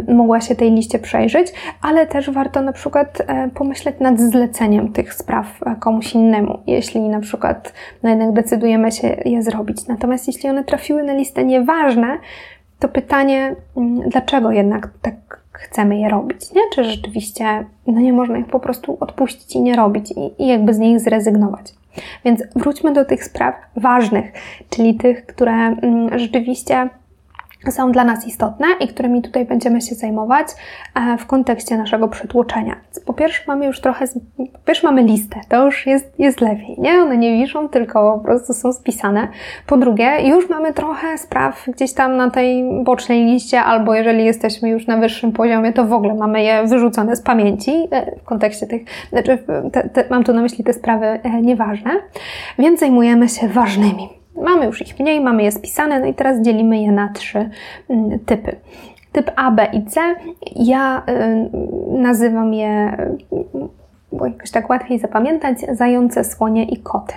mogła 0.08 0.42
się 0.42 0.56
tej 0.56 0.72
liście 0.72 1.00
przejrzeć, 1.00 1.54
ale 1.82 2.08
też 2.08 2.30
warto 2.30 2.62
na 2.62 2.74
przykład 2.74 3.22
e, 3.28 3.50
pomyśleć 3.50 3.96
nad 4.00 4.20
zleceniem 4.20 4.94
tych 4.94 5.14
spraw 5.14 5.64
e, 5.66 5.76
komuś 5.80 6.14
innemu, 6.14 6.60
jeśli 6.68 7.02
na 7.02 7.20
przykład 7.20 7.74
no 8.04 8.10
jednak 8.10 8.34
decydujemy 8.34 8.92
się 8.92 9.08
je 9.26 9.44
zrobić. 9.44 9.88
Natomiast 9.88 10.28
jeśli 10.28 10.50
one 10.50 10.64
trafiły 10.64 11.04
na 11.04 11.14
listę 11.14 11.44
nieważne, 11.44 12.18
to 12.86 12.90
pytanie, 12.90 13.56
mm, 13.78 14.10
dlaczego 14.10 14.52
jednak 14.52 14.90
tak 15.02 15.16
chcemy 15.52 16.00
je 16.00 16.10
robić, 16.10 16.54
nie? 16.54 16.62
Czy 16.74 16.84
rzeczywiście 16.84 17.66
no 17.88 18.00
nie 18.00 18.14
można 18.14 18.38
ich 18.38 18.46
po 18.46 18.60
prostu 18.60 18.98
odpuścić 19.00 19.56
i 19.56 19.62
nie 19.62 19.76
robić 19.76 20.12
i, 20.12 20.44
i 20.44 20.48
jakby 20.48 20.74
z 20.74 20.80
nich 20.80 21.00
zrezygnować. 21.00 21.74
Więc 22.26 22.44
wróćmy 22.56 22.94
do 22.94 23.06
tych 23.06 23.24
spraw 23.24 23.56
ważnych, 23.76 24.32
czyli 24.70 24.96
tych, 24.96 25.26
które 25.26 25.54
mm, 25.54 26.20
rzeczywiście 26.20 26.90
są 27.72 27.92
dla 27.92 28.04
nas 28.04 28.28
istotne 28.28 28.68
i 28.80 28.88
którymi 28.88 29.22
tutaj 29.22 29.46
będziemy 29.46 29.82
się 29.82 29.96
zajmować 29.96 30.48
e, 30.96 31.18
w 31.18 31.26
kontekście 31.26 31.78
naszego 31.78 32.08
przytłoczenia. 32.08 32.76
Po 33.06 33.14
pierwsze 33.14 33.44
mamy 33.48 33.66
już 33.66 33.82
trochę, 33.82 34.06
po 34.38 34.60
pierwsze 34.66 34.88
mamy 34.88 35.04
listę, 35.04 35.42
to 35.50 35.66
już 35.66 35.88
jest, 35.88 36.20
jest 36.20 36.42
lepiej, 36.42 36.76
nie? 36.78 36.92
One 36.92 37.18
nie 37.18 37.38
wiszą, 37.38 37.70
tylko 37.70 38.18
po 38.18 38.24
prostu 38.24 38.54
są 38.54 38.74
spisane. 38.74 39.28
Po 39.68 39.78
drugie, 39.78 40.30
już 40.30 40.50
mamy 40.50 40.74
trochę 40.74 41.18
spraw 41.18 41.66
gdzieś 41.68 41.94
tam 41.94 42.18
na 42.18 42.30
tej 42.30 42.64
bocznej 42.84 43.26
liście, 43.26 43.62
albo 43.62 43.96
jeżeli 43.96 44.26
jesteśmy 44.26 44.70
już 44.70 44.88
na 44.88 44.98
wyższym 44.98 45.32
poziomie, 45.32 45.74
to 45.74 45.86
w 45.86 45.94
ogóle 45.94 46.14
mamy 46.14 46.44
je 46.44 46.68
wyrzucone 46.68 47.16
z 47.16 47.22
pamięci 47.22 47.88
e, 47.92 48.20
w 48.20 48.24
kontekście 48.24 48.68
tych, 48.68 48.82
znaczy 49.10 49.38
te, 49.72 49.90
te, 49.90 50.06
mam 50.10 50.24
tu 50.24 50.34
na 50.34 50.42
myśli 50.42 50.64
te 50.64 50.74
sprawy 50.74 51.06
e, 51.06 51.42
nieważne, 51.42 51.92
więc 52.60 52.80
zajmujemy 52.80 53.30
się 53.30 53.48
ważnymi 53.48 54.25
Mamy 54.36 54.66
już 54.66 54.82
ich 54.82 55.00
mniej, 55.00 55.22
mamy 55.22 55.44
je 55.44 55.52
spisane, 55.52 56.00
no 56.00 56.06
i 56.06 56.14
teraz 56.14 56.42
dzielimy 56.42 56.82
je 56.82 56.92
na 56.92 57.10
trzy 57.10 57.50
mm, 57.90 58.20
typy. 58.20 58.56
Typ 59.12 59.32
A, 59.36 59.52
B 59.52 59.68
i 59.74 59.86
C, 59.86 60.02
ja 60.56 61.04
y, 61.10 61.50
nazywam 61.98 62.54
je, 62.54 62.98
bo 64.12 64.26
jakoś 64.26 64.52
tak 64.52 64.70
łatwiej 64.70 65.00
zapamiętać, 65.00 65.58
zające, 65.74 66.24
słonie 66.24 66.66
i 66.66 66.78
koty 66.78 67.14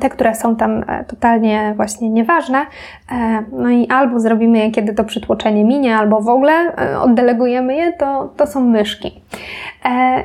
te, 0.00 0.10
które 0.10 0.34
są 0.34 0.56
tam 0.56 0.84
e, 0.88 1.04
totalnie 1.04 1.72
właśnie 1.76 2.10
nieważne. 2.10 2.66
E, 3.12 3.44
no 3.52 3.70
i 3.70 3.88
albo 3.88 4.20
zrobimy 4.20 4.58
je, 4.58 4.70
kiedy 4.70 4.94
to 4.94 5.04
przytłoczenie 5.04 5.64
minie, 5.64 5.96
albo 5.96 6.20
w 6.20 6.28
ogóle 6.28 6.52
e, 6.52 7.00
oddelegujemy 7.00 7.76
je, 7.76 7.92
to, 7.92 8.32
to 8.36 8.46
są 8.46 8.60
myszki. 8.60 9.20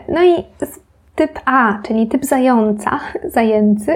No 0.10 0.24
i 0.24 0.44
typ 1.16 1.40
A, 1.46 1.80
czyli 1.84 2.08
typ 2.08 2.26
zająca, 2.26 3.00
zajęcy, 3.36 3.96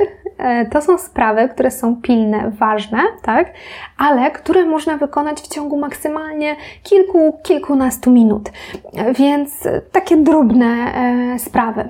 to 0.71 0.81
są 0.81 0.97
sprawy, 0.97 1.49
które 1.49 1.71
są 1.71 2.01
pilne, 2.01 2.51
ważne, 2.59 2.99
tak? 3.21 3.53
Ale 3.97 4.31
które 4.31 4.65
można 4.65 4.97
wykonać 4.97 5.41
w 5.41 5.47
ciągu 5.47 5.77
maksymalnie 5.77 6.55
kilku, 6.83 7.39
kilkunastu 7.43 8.11
minut. 8.11 8.51
Więc 9.13 9.67
takie 9.91 10.17
drobne 10.17 10.91
sprawy. 11.39 11.89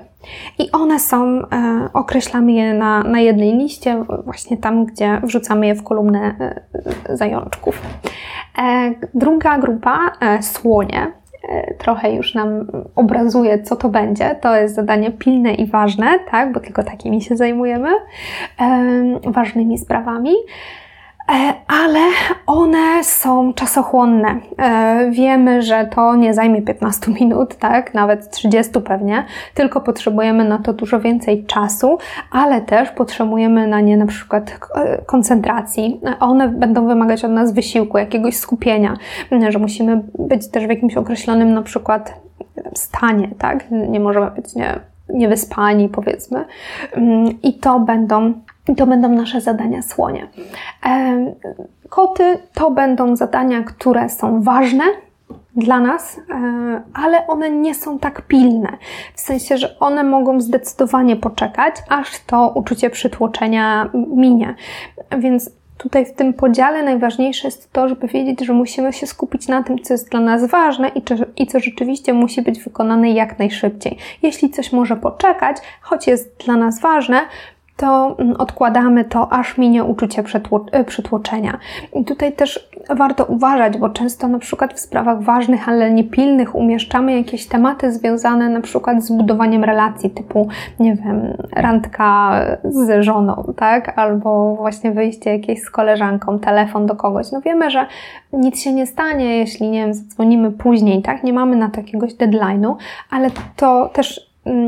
I 0.60 0.72
one 0.72 1.00
są, 1.00 1.26
e, 1.26 1.90
określamy 1.94 2.52
je 2.52 2.74
na, 2.74 3.04
na 3.04 3.20
jednej 3.20 3.54
liście, 3.54 4.04
właśnie 4.26 4.58
tam, 4.58 4.86
gdzie 4.86 5.22
wrzucamy 5.24 5.68
je 5.68 5.76
w 5.76 5.84
kolumnę 5.84 6.36
e, 7.10 7.18
zajączków. 7.18 7.82
E, 8.58 8.94
druga 9.14 9.58
grupa, 9.58 10.00
słonie, 10.42 11.12
trochę 11.78 12.12
już 12.12 12.34
nam 12.34 12.68
obrazuje, 12.96 13.64
co 13.64 13.76
to 13.76 13.90
będzie. 13.90 14.36
To 14.42 14.56
jest 14.56 14.76
zadanie 14.76 15.12
pilne 15.12 15.54
i 15.54 15.66
ważne, 15.66 16.20
tak, 16.32 16.52
bo 16.52 16.60
tylko 16.60 16.84
takimi 16.84 17.22
się 17.22 17.36
zajmujemy, 17.36 17.90
ważnymi 19.24 19.78
sprawami. 19.78 20.34
E, 21.32 21.54
ale 21.68 22.00
one 22.48 23.04
są 23.04 23.54
czasochłonne. 23.54 24.36
E, 24.58 25.10
wiemy, 25.12 25.62
że 25.62 25.86
to 25.86 26.16
nie 26.16 26.34
zajmie 26.34 26.62
15 26.62 27.12
minut, 27.20 27.56
tak, 27.56 27.94
nawet 27.94 28.30
30 28.30 28.82
pewnie, 28.82 29.26
tylko 29.54 29.82
potrzebujemy 29.82 30.46
na 30.46 30.60
to 30.60 30.74
dużo 30.74 31.00
więcej 31.00 31.46
czasu, 31.46 31.98
ale 32.32 32.62
też 32.62 32.90
potrzebujemy 32.90 33.68
na 33.68 33.82
nie 33.82 33.98
na 33.98 34.06
przykład 34.06 34.60
e, 34.76 35.02
koncentracji. 35.06 36.02
One 36.20 36.48
będą 36.50 36.88
wymagać 36.88 37.26
od 37.26 37.32
nas 37.32 37.54
wysiłku, 37.54 37.98
jakiegoś 37.98 38.36
skupienia, 38.36 38.98
że 39.50 39.60
musimy 39.60 40.02
być 40.20 40.48
też 40.52 40.66
w 40.68 40.70
jakimś 40.70 40.98
określonym 40.98 41.54
na 41.54 41.62
przykład 41.62 42.14
stanie, 42.74 43.30
tak, 43.38 43.72
nie 43.72 44.00
możemy 44.00 44.32
być 44.32 44.56
nie, 44.56 44.80
niewyspani 45.10 45.90
powiedzmy. 45.90 46.46
Mm, 46.94 47.42
I 47.44 47.54
to 47.54 47.80
będą 47.80 48.34
to 48.78 48.88
będą 48.88 49.10
nasze 49.10 49.42
zadania 49.42 49.82
słonie. 49.82 50.28
Koty 51.90 52.38
to 52.54 52.72
będą 52.72 53.16
zadania, 53.16 53.64
które 53.64 54.10
są 54.10 54.42
ważne 54.42 54.84
dla 55.56 55.80
nas, 55.80 56.18
e, 56.30 56.82
ale 56.94 57.28
one 57.28 57.50
nie 57.50 57.76
są 57.76 58.00
tak 58.00 58.22
pilne. 58.22 58.78
W 59.16 59.22
sensie, 59.22 59.58
że 59.58 59.80
one 59.80 60.04
mogą 60.04 60.42
zdecydowanie 60.42 61.16
poczekać, 61.16 61.76
aż 61.90 62.20
to 62.20 62.52
uczucie 62.56 62.90
przytłoczenia 62.90 63.90
minie. 63.94 64.56
Więc 65.18 65.52
tutaj 65.78 66.06
w 66.06 66.14
tym 66.14 66.34
podziale 66.34 66.84
najważniejsze 66.84 67.48
jest 67.48 67.72
to, 67.72 67.88
żeby 67.88 68.08
wiedzieć, 68.08 68.46
że 68.46 68.54
musimy 68.54 68.94
się 68.94 69.08
skupić 69.08 69.48
na 69.48 69.64
tym, 69.64 69.80
co 69.80 69.94
jest 69.94 70.10
dla 70.10 70.20
nas 70.20 70.46
ważne 70.50 70.88
i, 70.88 71.02
czy, 71.02 71.16
i 71.38 71.48
co 71.48 71.60
rzeczywiście 71.60 72.14
musi 72.14 72.42
być 72.42 72.60
wykonane 72.60 73.12
jak 73.12 73.40
najszybciej. 73.40 73.98
Jeśli 74.22 74.50
coś 74.50 74.72
może 74.72 74.96
poczekać, 74.96 75.58
choć 75.82 76.08
jest 76.08 76.46
dla 76.46 76.56
nas 76.56 76.80
ważne, 76.80 77.22
to 77.78 78.16
mm, 78.20 78.36
odkładamy 78.36 79.06
to, 79.06 79.34
aż 79.34 79.58
minie 79.58 79.84
uczucie 79.84 80.24
e, 80.72 80.84
przytłoczenia. 80.84 81.58
I 81.94 82.06
tutaj 82.06 82.34
też 82.34 82.70
warto 82.90 83.26
uważać, 83.26 83.78
bo 83.78 83.90
często 83.90 84.28
na 84.28 84.40
przykład 84.40 84.74
w 84.74 84.80
sprawach 84.80 85.22
ważnych, 85.22 85.70
ale 85.70 85.92
niepilnych 85.92 86.56
umieszczamy 86.56 87.18
jakieś 87.18 87.48
tematy 87.48 87.92
związane 87.92 88.50
na 88.50 88.62
przykład 88.62 89.04
z 89.04 89.12
budowaniem 89.12 89.64
relacji, 89.64 90.10
typu, 90.10 90.48
nie 90.80 90.96
wiem, 90.96 91.38
randka 91.52 92.42
z 92.64 93.04
żoną, 93.04 93.54
tak? 93.58 94.00
Albo 94.00 94.56
właśnie 94.56 94.92
wyjście 94.92 95.30
jakieś 95.30 95.62
z 95.62 95.70
koleżanką, 95.70 96.40
telefon 96.40 96.86
do 96.86 96.96
kogoś. 96.96 97.32
No 97.32 97.42
wiemy, 97.42 97.72
że 97.72 97.86
nic 98.34 98.62
się 98.62 98.74
nie 98.74 98.88
stanie, 98.88 99.38
jeśli, 99.38 99.70
nie 99.70 99.82
wiem, 99.82 99.94
zadzwonimy 99.94 100.52
później, 100.52 101.02
tak? 101.02 101.24
Nie 101.24 101.34
mamy 101.34 101.56
na 101.56 101.70
to 101.70 101.82
jakiegoś 101.82 102.14
deadline'u, 102.14 102.76
ale 103.10 103.30
to 103.56 103.90
też 103.94 104.25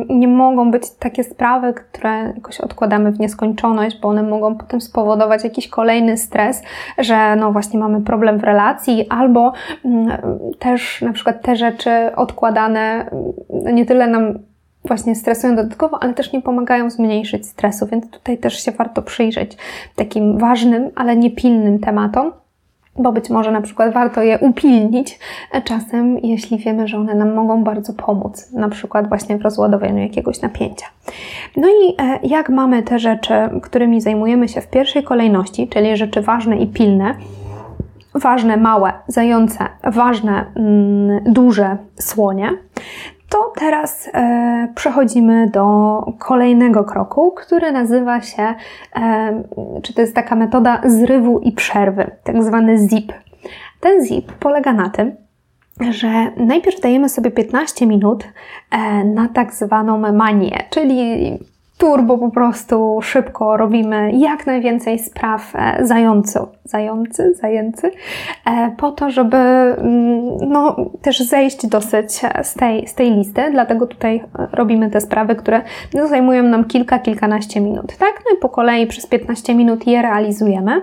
nie 0.10 0.28
mogą 0.28 0.72
być 0.72 0.92
takie 0.92 1.24
sprawy, 1.24 1.74
które 1.74 2.34
jakoś 2.36 2.62
odkładamy 2.62 3.12
w 3.12 3.20
nieskończoność, 3.20 4.00
bo 4.02 4.08
one 4.08 4.24
mogą 4.24 4.56
potem 4.56 4.82
spowodować 4.82 5.44
jakiś 5.44 5.68
kolejny 5.68 6.18
stres, 6.18 6.62
że 6.98 7.36
no 7.36 7.52
właśnie 7.52 7.80
mamy 7.80 8.02
problem 8.02 8.40
w 8.40 8.44
relacji, 8.44 9.10
albo 9.10 9.54
mm, 9.86 10.18
też 10.60 11.02
na 11.02 11.14
przykład 11.14 11.42
te 11.42 11.56
rzeczy 11.56 12.16
odkładane 12.16 13.10
mm, 13.60 13.76
nie 13.76 13.86
tyle 13.86 14.08
nam 14.08 14.40
właśnie 14.86 15.16
stresują 15.16 15.56
dodatkowo, 15.56 16.04
ale 16.04 16.14
też 16.14 16.34
nie 16.34 16.42
pomagają 16.42 16.90
zmniejszyć 16.90 17.48
stresu, 17.48 17.88
więc 17.88 18.12
tutaj 18.12 18.38
też 18.38 18.64
się 18.64 18.72
warto 18.72 19.02
przyjrzeć 19.02 19.58
takim 19.96 20.38
ważnym, 20.38 20.90
ale 20.96 21.16
niepilnym 21.16 21.80
tematom 21.80 22.32
bo 22.98 23.12
być 23.12 23.30
może 23.30 23.52
na 23.52 23.62
przykład 23.62 23.94
warto 23.94 24.22
je 24.22 24.40
upilnić 24.40 25.20
czasem, 25.64 26.18
jeśli 26.18 26.58
wiemy, 26.58 26.88
że 26.88 26.98
one 26.98 27.16
nam 27.16 27.34
mogą 27.34 27.64
bardzo 27.64 27.94
pomóc, 27.94 28.52
na 28.54 28.70
przykład 28.70 29.10
właśnie 29.10 29.38
w 29.38 29.42
rozładowaniu 29.42 29.98
jakiegoś 29.98 30.42
napięcia. 30.42 30.86
No 31.58 31.68
i 31.68 31.96
e, 32.02 32.20
jak 32.24 32.50
mamy 32.50 32.84
te 32.84 33.00
rzeczy, 33.00 33.34
którymi 33.64 34.02
zajmujemy 34.02 34.48
się 34.48 34.62
w 34.62 34.68
pierwszej 34.68 35.04
kolejności, 35.04 35.68
czyli 35.68 35.98
rzeczy 35.98 36.22
ważne 36.22 36.58
i 36.58 36.68
pilne, 36.68 37.16
ważne, 38.16 38.58
małe, 38.58 38.94
zające, 39.08 39.60
ważne, 39.84 40.46
mm, 40.56 41.34
duże 41.34 41.78
słonie, 41.96 42.50
to 43.30 43.54
teraz 43.56 44.10
e, 44.14 44.74
przechodzimy 44.76 45.50
do 45.50 46.00
kolejnego 46.20 46.84
kroku, 46.84 47.32
który 47.32 47.72
nazywa 47.72 48.22
się, 48.22 48.56
e, 48.96 49.44
czy 49.84 49.94
to 49.94 50.02
jest 50.02 50.16
taka 50.16 50.36
metoda 50.36 50.82
zrywu 50.86 51.40
i 51.40 51.52
przerwy, 51.52 52.12
tak 52.24 52.44
zwany 52.44 52.78
zip. 52.78 53.14
Ten 53.80 54.06
zip 54.06 54.32
polega 54.32 54.74
na 54.74 54.90
tym, 54.90 55.16
że 55.90 56.32
najpierw 56.38 56.82
dajemy 56.82 57.10
sobie 57.10 57.32
15 57.32 57.88
minut 57.88 58.24
e, 58.72 59.04
na 59.04 59.28
tak 59.28 59.54
zwaną 59.54 60.14
manię, 60.14 60.64
czyli 60.70 61.38
turbo 61.78 62.18
po 62.18 62.32
prostu 62.32 63.00
szybko 63.02 63.58
robimy 63.58 64.12
jak 64.12 64.48
najwięcej 64.48 65.00
spraw 65.00 65.56
e, 65.56 65.86
zający, 66.68 67.34
zajęcy, 67.34 67.92
e, 68.46 68.72
po 68.78 68.92
to, 68.92 69.10
żeby 69.10 69.38
mm, 69.38 70.38
no, 70.50 70.76
też 71.02 71.20
zejść 71.20 71.68
dosyć 71.68 72.22
z 72.44 72.54
tej, 72.54 72.88
z 72.88 72.94
tej 72.96 73.12
listy, 73.12 73.42
dlatego 73.52 73.88
tutaj 73.88 74.24
robimy 74.52 74.90
te 74.90 75.02
sprawy, 75.02 75.36
które 75.36 75.62
no, 75.94 76.08
zajmują 76.08 76.44
nam 76.44 76.66
kilka, 76.66 77.00
kilkanaście 77.00 77.62
minut, 77.62 77.98
tak? 77.98 78.24
No 78.26 78.38
i 78.38 78.40
po 78.40 78.50
kolei 78.50 78.88
przez 78.88 79.08
15 79.08 79.56
minut 79.56 79.88
je 79.88 80.02
realizujemy. 80.02 80.82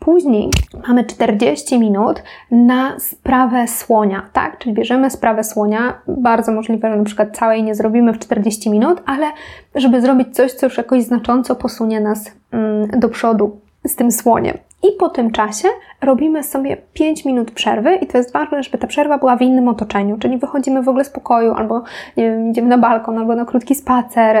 Później 0.00 0.50
mamy 0.88 1.04
40 1.04 1.78
minut 1.78 2.22
na 2.50 2.98
sprawę 2.98 3.68
słonia, 3.68 4.22
tak? 4.32 4.58
Czyli 4.58 4.74
bierzemy 4.74 5.10
sprawę 5.10 5.44
słonia, 5.44 6.00
bardzo 6.06 6.52
możliwe, 6.52 6.90
że 6.90 6.96
na 6.96 7.04
przykład 7.04 7.36
całej 7.36 7.62
nie 7.62 7.74
zrobimy 7.74 8.12
w 8.12 8.18
40 8.18 8.70
minut, 8.70 9.02
ale 9.06 9.26
żeby 9.74 10.00
zrobić 10.00 10.36
coś, 10.36 10.52
co 10.52 10.66
już 10.66 10.76
jakoś 10.76 11.02
znacząco 11.02 11.54
posunie 11.54 12.00
nas 12.00 12.32
mm, 12.52 13.00
do 13.00 13.08
przodu 13.08 13.60
z 13.86 13.96
tym 13.96 14.12
słoniem. 14.12 14.58
I 14.82 14.92
po 14.98 15.08
tym 15.08 15.30
czasie 15.30 15.68
robimy 16.02 16.44
sobie 16.44 16.76
5 16.92 17.24
minut 17.24 17.50
przerwy 17.50 17.94
i 17.94 18.06
to 18.06 18.18
jest 18.18 18.32
ważne, 18.32 18.62
żeby 18.62 18.78
ta 18.78 18.86
przerwa 18.86 19.18
była 19.18 19.36
w 19.36 19.42
innym 19.42 19.68
otoczeniu, 19.68 20.18
czyli 20.18 20.38
wychodzimy 20.38 20.82
w 20.82 20.88
ogóle 20.88 21.04
z 21.04 21.10
pokoju, 21.10 21.52
albo 21.52 21.82
nie 22.16 22.30
wiem, 22.30 22.50
idziemy 22.50 22.68
na 22.68 22.78
balkon, 22.78 23.18
albo 23.18 23.34
na 23.34 23.44
krótki 23.44 23.74
spacer, 23.74 24.36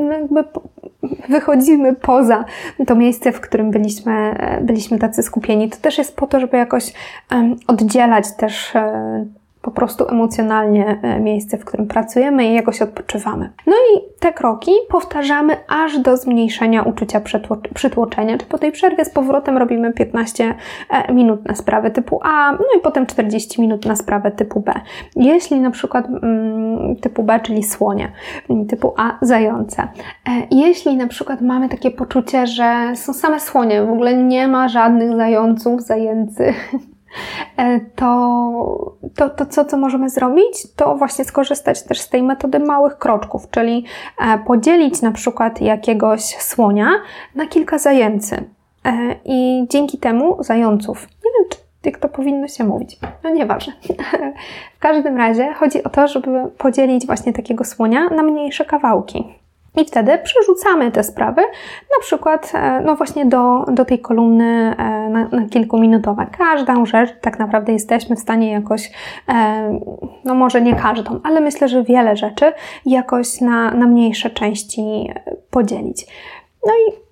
yy, 0.00 0.12
jakby 0.12 0.44
wychodzimy 1.28 1.94
poza 1.94 2.44
to 2.86 2.94
miejsce, 2.94 3.32
w 3.32 3.40
którym 3.40 3.70
byliśmy, 3.70 4.12
e, 4.12 4.60
byliśmy 4.60 4.98
tacy 4.98 5.22
skupieni. 5.22 5.70
To 5.70 5.76
też 5.76 5.98
jest 5.98 6.16
po 6.16 6.26
to, 6.26 6.40
żeby 6.40 6.56
jakoś 6.56 6.92
oddzielać 7.66 8.24
też 8.36 8.74
yy, 8.74 9.39
po 9.62 9.70
prostu 9.70 10.08
emocjonalnie 10.08 10.98
e, 11.02 11.20
miejsce, 11.20 11.58
w 11.58 11.64
którym 11.64 11.86
pracujemy 11.86 12.46
i 12.46 12.54
jakoś 12.54 12.82
odpoczywamy. 12.82 13.50
No 13.66 13.72
i 13.72 14.00
te 14.20 14.32
kroki 14.32 14.70
powtarzamy 14.88 15.56
aż 15.68 15.98
do 15.98 16.16
zmniejszenia 16.16 16.82
uczucia 16.82 17.20
przytłoczenia, 17.74 18.38
czy 18.38 18.46
po 18.46 18.58
tej 18.58 18.72
przerwie 18.72 19.04
z 19.04 19.10
powrotem 19.10 19.56
robimy 19.58 19.92
15 19.92 20.54
e, 20.90 21.12
minut 21.12 21.44
na 21.44 21.54
sprawę 21.54 21.90
typu 21.90 22.20
A, 22.22 22.52
no 22.52 22.64
i 22.78 22.80
potem 22.80 23.06
40 23.06 23.60
minut 23.60 23.86
na 23.86 23.96
sprawę 23.96 24.30
typu 24.30 24.60
B. 24.60 24.72
Jeśli 25.16 25.60
na 25.60 25.70
przykład 25.70 26.06
mm, 26.06 26.96
typu 26.96 27.22
B, 27.22 27.40
czyli 27.40 27.62
słonie, 27.62 28.12
typu 28.68 28.94
A 28.96 29.18
zające. 29.22 29.82
E, 29.82 29.88
jeśli 30.50 30.96
na 30.96 31.06
przykład 31.06 31.40
mamy 31.40 31.68
takie 31.68 31.90
poczucie, 31.90 32.46
że 32.46 32.92
są 32.94 33.12
same 33.12 33.40
słonie, 33.40 33.82
w 33.82 33.90
ogóle 33.90 34.16
nie 34.16 34.48
ma 34.48 34.68
żadnych 34.68 35.16
zająców, 35.16 35.82
zajęcy, 35.82 36.54
to, 37.96 38.96
to, 39.16 39.30
to 39.30 39.46
co, 39.46 39.64
co 39.64 39.76
możemy 39.76 40.10
zrobić, 40.10 40.74
to 40.76 40.96
właśnie 40.96 41.24
skorzystać 41.24 41.82
też 41.82 42.00
z 42.00 42.08
tej 42.08 42.22
metody 42.22 42.58
małych 42.58 42.98
kroczków, 42.98 43.50
czyli 43.50 43.84
e, 44.20 44.38
podzielić 44.38 45.02
na 45.02 45.12
przykład 45.12 45.60
jakiegoś 45.60 46.22
słonia 46.22 46.90
na 47.34 47.46
kilka 47.46 47.78
zajęcy. 47.78 48.44
E, 48.84 49.14
I 49.24 49.66
dzięki 49.68 49.98
temu 49.98 50.42
zająców, 50.42 51.08
nie 51.24 51.30
wiem, 51.38 51.48
czy 51.50 51.58
jak 51.84 51.98
to 51.98 52.08
powinno 52.08 52.48
się 52.48 52.64
mówić. 52.64 52.98
No 53.24 53.30
nieważne. 53.30 53.72
W 54.76 54.78
każdym 54.78 55.16
razie 55.16 55.52
chodzi 55.54 55.84
o 55.84 55.88
to, 55.88 56.08
żeby 56.08 56.50
podzielić 56.58 57.06
właśnie 57.06 57.32
takiego 57.32 57.64
słonia 57.64 58.08
na 58.08 58.22
mniejsze 58.22 58.64
kawałki. 58.64 59.24
I 59.76 59.84
wtedy 59.84 60.18
przerzucamy 60.18 60.90
te 60.90 61.02
sprawy, 61.02 61.42
na 61.96 62.00
przykład, 62.00 62.52
e, 62.54 62.80
no 62.80 62.96
właśnie 62.96 63.26
do, 63.26 63.64
do 63.72 63.84
tej 63.84 63.98
kolumny 63.98 64.74
e, 64.78 65.08
na, 65.08 65.28
na 65.28 65.48
kilkuminutowe. 65.48 66.26
Każdą 66.38 66.86
rzecz 66.86 67.10
tak 67.20 67.38
naprawdę 67.38 67.72
jesteśmy 67.72 68.16
w 68.16 68.20
stanie 68.20 68.52
jakoś, 68.52 68.90
e, 69.28 69.80
no 70.24 70.34
może 70.34 70.62
nie 70.62 70.74
każdą, 70.74 71.20
ale 71.24 71.40
myślę, 71.40 71.68
że 71.68 71.84
wiele 71.84 72.16
rzeczy 72.16 72.52
jakoś 72.86 73.40
na, 73.40 73.70
na 73.70 73.86
mniejsze 73.86 74.30
części 74.30 75.10
podzielić. 75.50 76.06
No 76.66 76.72
i 76.72 77.09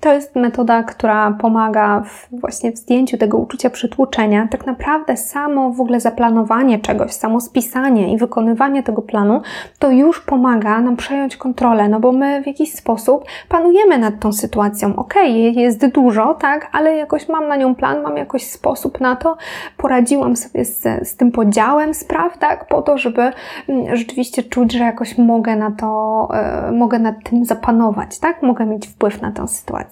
to 0.00 0.12
jest 0.12 0.36
metoda, 0.36 0.82
która 0.82 1.30
pomaga 1.30 2.02
w, 2.04 2.40
właśnie 2.40 2.72
w 2.72 2.76
zdjęciu 2.76 3.18
tego 3.18 3.38
uczucia 3.38 3.70
przytłoczenia. 3.70 4.48
Tak 4.50 4.66
naprawdę 4.66 5.16
samo 5.16 5.70
w 5.70 5.80
ogóle 5.80 6.00
zaplanowanie 6.00 6.78
czegoś, 6.78 7.12
samo 7.12 7.40
spisanie 7.40 8.12
i 8.12 8.18
wykonywanie 8.18 8.82
tego 8.82 9.02
planu, 9.02 9.42
to 9.78 9.90
już 9.90 10.20
pomaga 10.20 10.80
nam 10.80 10.96
przejąć 10.96 11.36
kontrolę, 11.36 11.88
no 11.88 12.00
bo 12.00 12.12
my 12.12 12.42
w 12.42 12.46
jakiś 12.46 12.72
sposób 12.72 13.24
panujemy 13.48 13.98
nad 13.98 14.20
tą 14.20 14.32
sytuacją. 14.32 14.96
Okej, 14.96 15.50
okay, 15.50 15.62
jest 15.62 15.86
dużo, 15.86 16.34
tak, 16.34 16.68
ale 16.72 16.96
jakoś 16.96 17.28
mam 17.28 17.48
na 17.48 17.56
nią 17.56 17.74
plan, 17.74 18.02
mam 18.02 18.16
jakoś 18.16 18.46
sposób 18.46 19.00
na 19.00 19.16
to, 19.16 19.36
poradziłam 19.76 20.36
sobie 20.36 20.64
z, 20.64 21.08
z 21.08 21.16
tym 21.16 21.32
podziałem 21.32 21.94
spraw, 21.94 22.38
tak, 22.38 22.68
po 22.68 22.82
to, 22.82 22.98
żeby 22.98 23.32
mm, 23.68 23.96
rzeczywiście 23.96 24.42
czuć, 24.42 24.72
że 24.72 24.84
jakoś 24.84 25.18
mogę 25.18 25.56
na 25.56 25.70
to, 25.70 26.28
yy, 26.66 26.72
mogę 26.72 26.98
nad 26.98 27.14
tym 27.24 27.44
zapanować, 27.44 28.18
tak, 28.18 28.42
mogę 28.42 28.66
mieć 28.66 28.86
wpływ 28.86 29.22
na 29.22 29.32
tę 29.32 29.48
sytuację. 29.48 29.89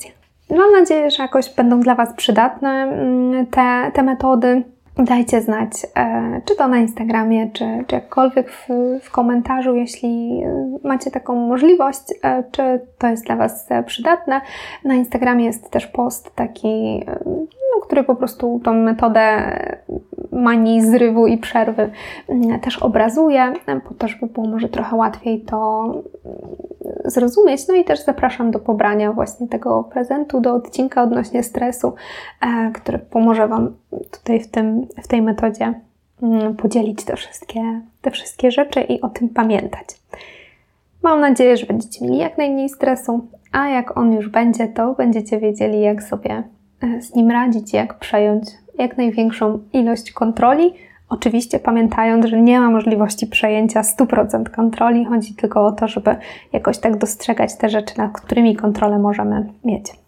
Mam 0.51 0.73
nadzieję, 0.73 1.11
że 1.11 1.23
jakoś 1.23 1.55
będą 1.55 1.81
dla 1.81 1.95
Was 1.95 2.15
przydatne 2.17 2.71
mm, 2.71 3.47
te, 3.47 3.91
te 3.95 4.03
metody. 4.03 4.63
Dajcie 4.97 5.41
znać, 5.41 5.71
e, 5.97 6.41
czy 6.45 6.57
to 6.57 6.69
na 6.69 6.79
Instagramie, 6.79 7.51
czy, 7.53 7.65
czy 7.87 7.95
jakkolwiek 7.95 8.51
w, 8.51 8.69
w 9.03 9.11
komentarzu, 9.11 9.75
jeśli 9.75 10.43
e, 10.45 10.79
macie 10.85 11.11
taką 11.11 11.35
możliwość, 11.35 12.03
e, 12.23 12.45
czy 12.51 12.81
to 12.99 13.07
jest 13.07 13.27
dla 13.27 13.37
Was 13.37 13.69
przydatne. 13.87 14.41
Na 14.85 14.95
Instagramie 14.95 15.45
jest 15.45 15.71
też 15.71 15.87
post 15.87 16.35
taki, 16.35 17.05
no, 17.75 17.81
który 17.83 18.05
po 18.05 18.15
prostu 18.15 18.61
tą 18.65 18.75
metodę 18.75 19.53
manii 20.33 20.83
zrywu 20.83 21.27
i 21.27 21.39
przerwy 21.39 21.91
mm, 22.29 22.61
też 22.61 22.79
obrazuje, 22.79 23.53
po 23.89 23.95
to, 23.95 24.09
żeby 24.09 24.27
było 24.27 24.47
może 24.47 24.69
trochę 24.69 24.97
łatwiej 24.97 25.41
to 25.41 25.85
zrozumieć. 27.11 27.69
No 27.69 27.75
i 27.75 27.85
też 27.85 28.05
zapraszam 28.05 28.51
do 28.51 28.59
pobrania 28.59 29.13
właśnie 29.13 29.49
tego 29.49 29.85
prezentu, 29.85 30.41
do 30.41 30.55
odcinka 30.55 31.03
odnośnie 31.03 31.43
stresu, 31.43 31.95
e, 32.41 32.71
który 32.75 32.99
pomoże 32.99 33.49
Wam 33.49 33.75
tutaj 34.11 34.41
w, 34.41 34.51
tym, 34.51 34.87
w 35.03 35.09
tej 35.09 35.23
metodzie 35.23 35.75
mm, 36.23 36.57
podzielić 36.57 37.05
te 37.05 37.17
wszystkie, 37.17 37.81
te 38.03 38.11
wszystkie 38.11 38.51
rzeczy 38.51 38.81
i 38.81 39.01
o 39.01 39.09
tym 39.09 39.29
pamiętać. 39.29 39.87
Mam 41.03 41.21
nadzieję, 41.21 41.57
że 41.57 41.67
będziecie 41.67 42.05
mieli 42.05 42.19
jak 42.19 42.39
najmniej 42.39 42.69
stresu, 42.69 43.27
a 43.53 43.69
jak 43.69 43.99
on 43.99 44.13
już 44.13 44.29
będzie, 44.29 44.69
to 44.69 44.95
będziecie 44.95 45.39
wiedzieli, 45.39 45.81
jak 45.81 46.03
sobie 46.03 46.43
e, 46.83 47.03
z 47.03 47.15
nim 47.15 47.31
radzić, 47.31 47.73
jak 47.73 47.99
przejąć 47.99 48.45
jak 48.79 48.97
największą 48.97 49.59
ilość 49.73 50.13
kontroli 50.13 50.75
Oczywiście 51.09 51.59
pamiętając, 51.59 52.27
że 52.27 52.43
nie 52.43 52.61
ma 52.61 52.71
możliwości 52.71 53.27
przejęcia 53.27 53.83
100% 53.83 54.51
kontroli, 54.51 55.05
chodzi 55.05 55.35
tylko 55.35 55.67
o 55.67 55.73
to, 55.73 55.89
żeby 55.89 56.17
jakoś 56.53 56.79
tak 56.79 56.97
dostrzegać 56.97 57.57
te 57.57 57.69
rzeczy, 57.69 57.99
nad 57.99 58.21
którymi 58.21 58.57
kontrolę 58.57 58.99
możemy 58.99 59.53
mieć. 59.65 60.08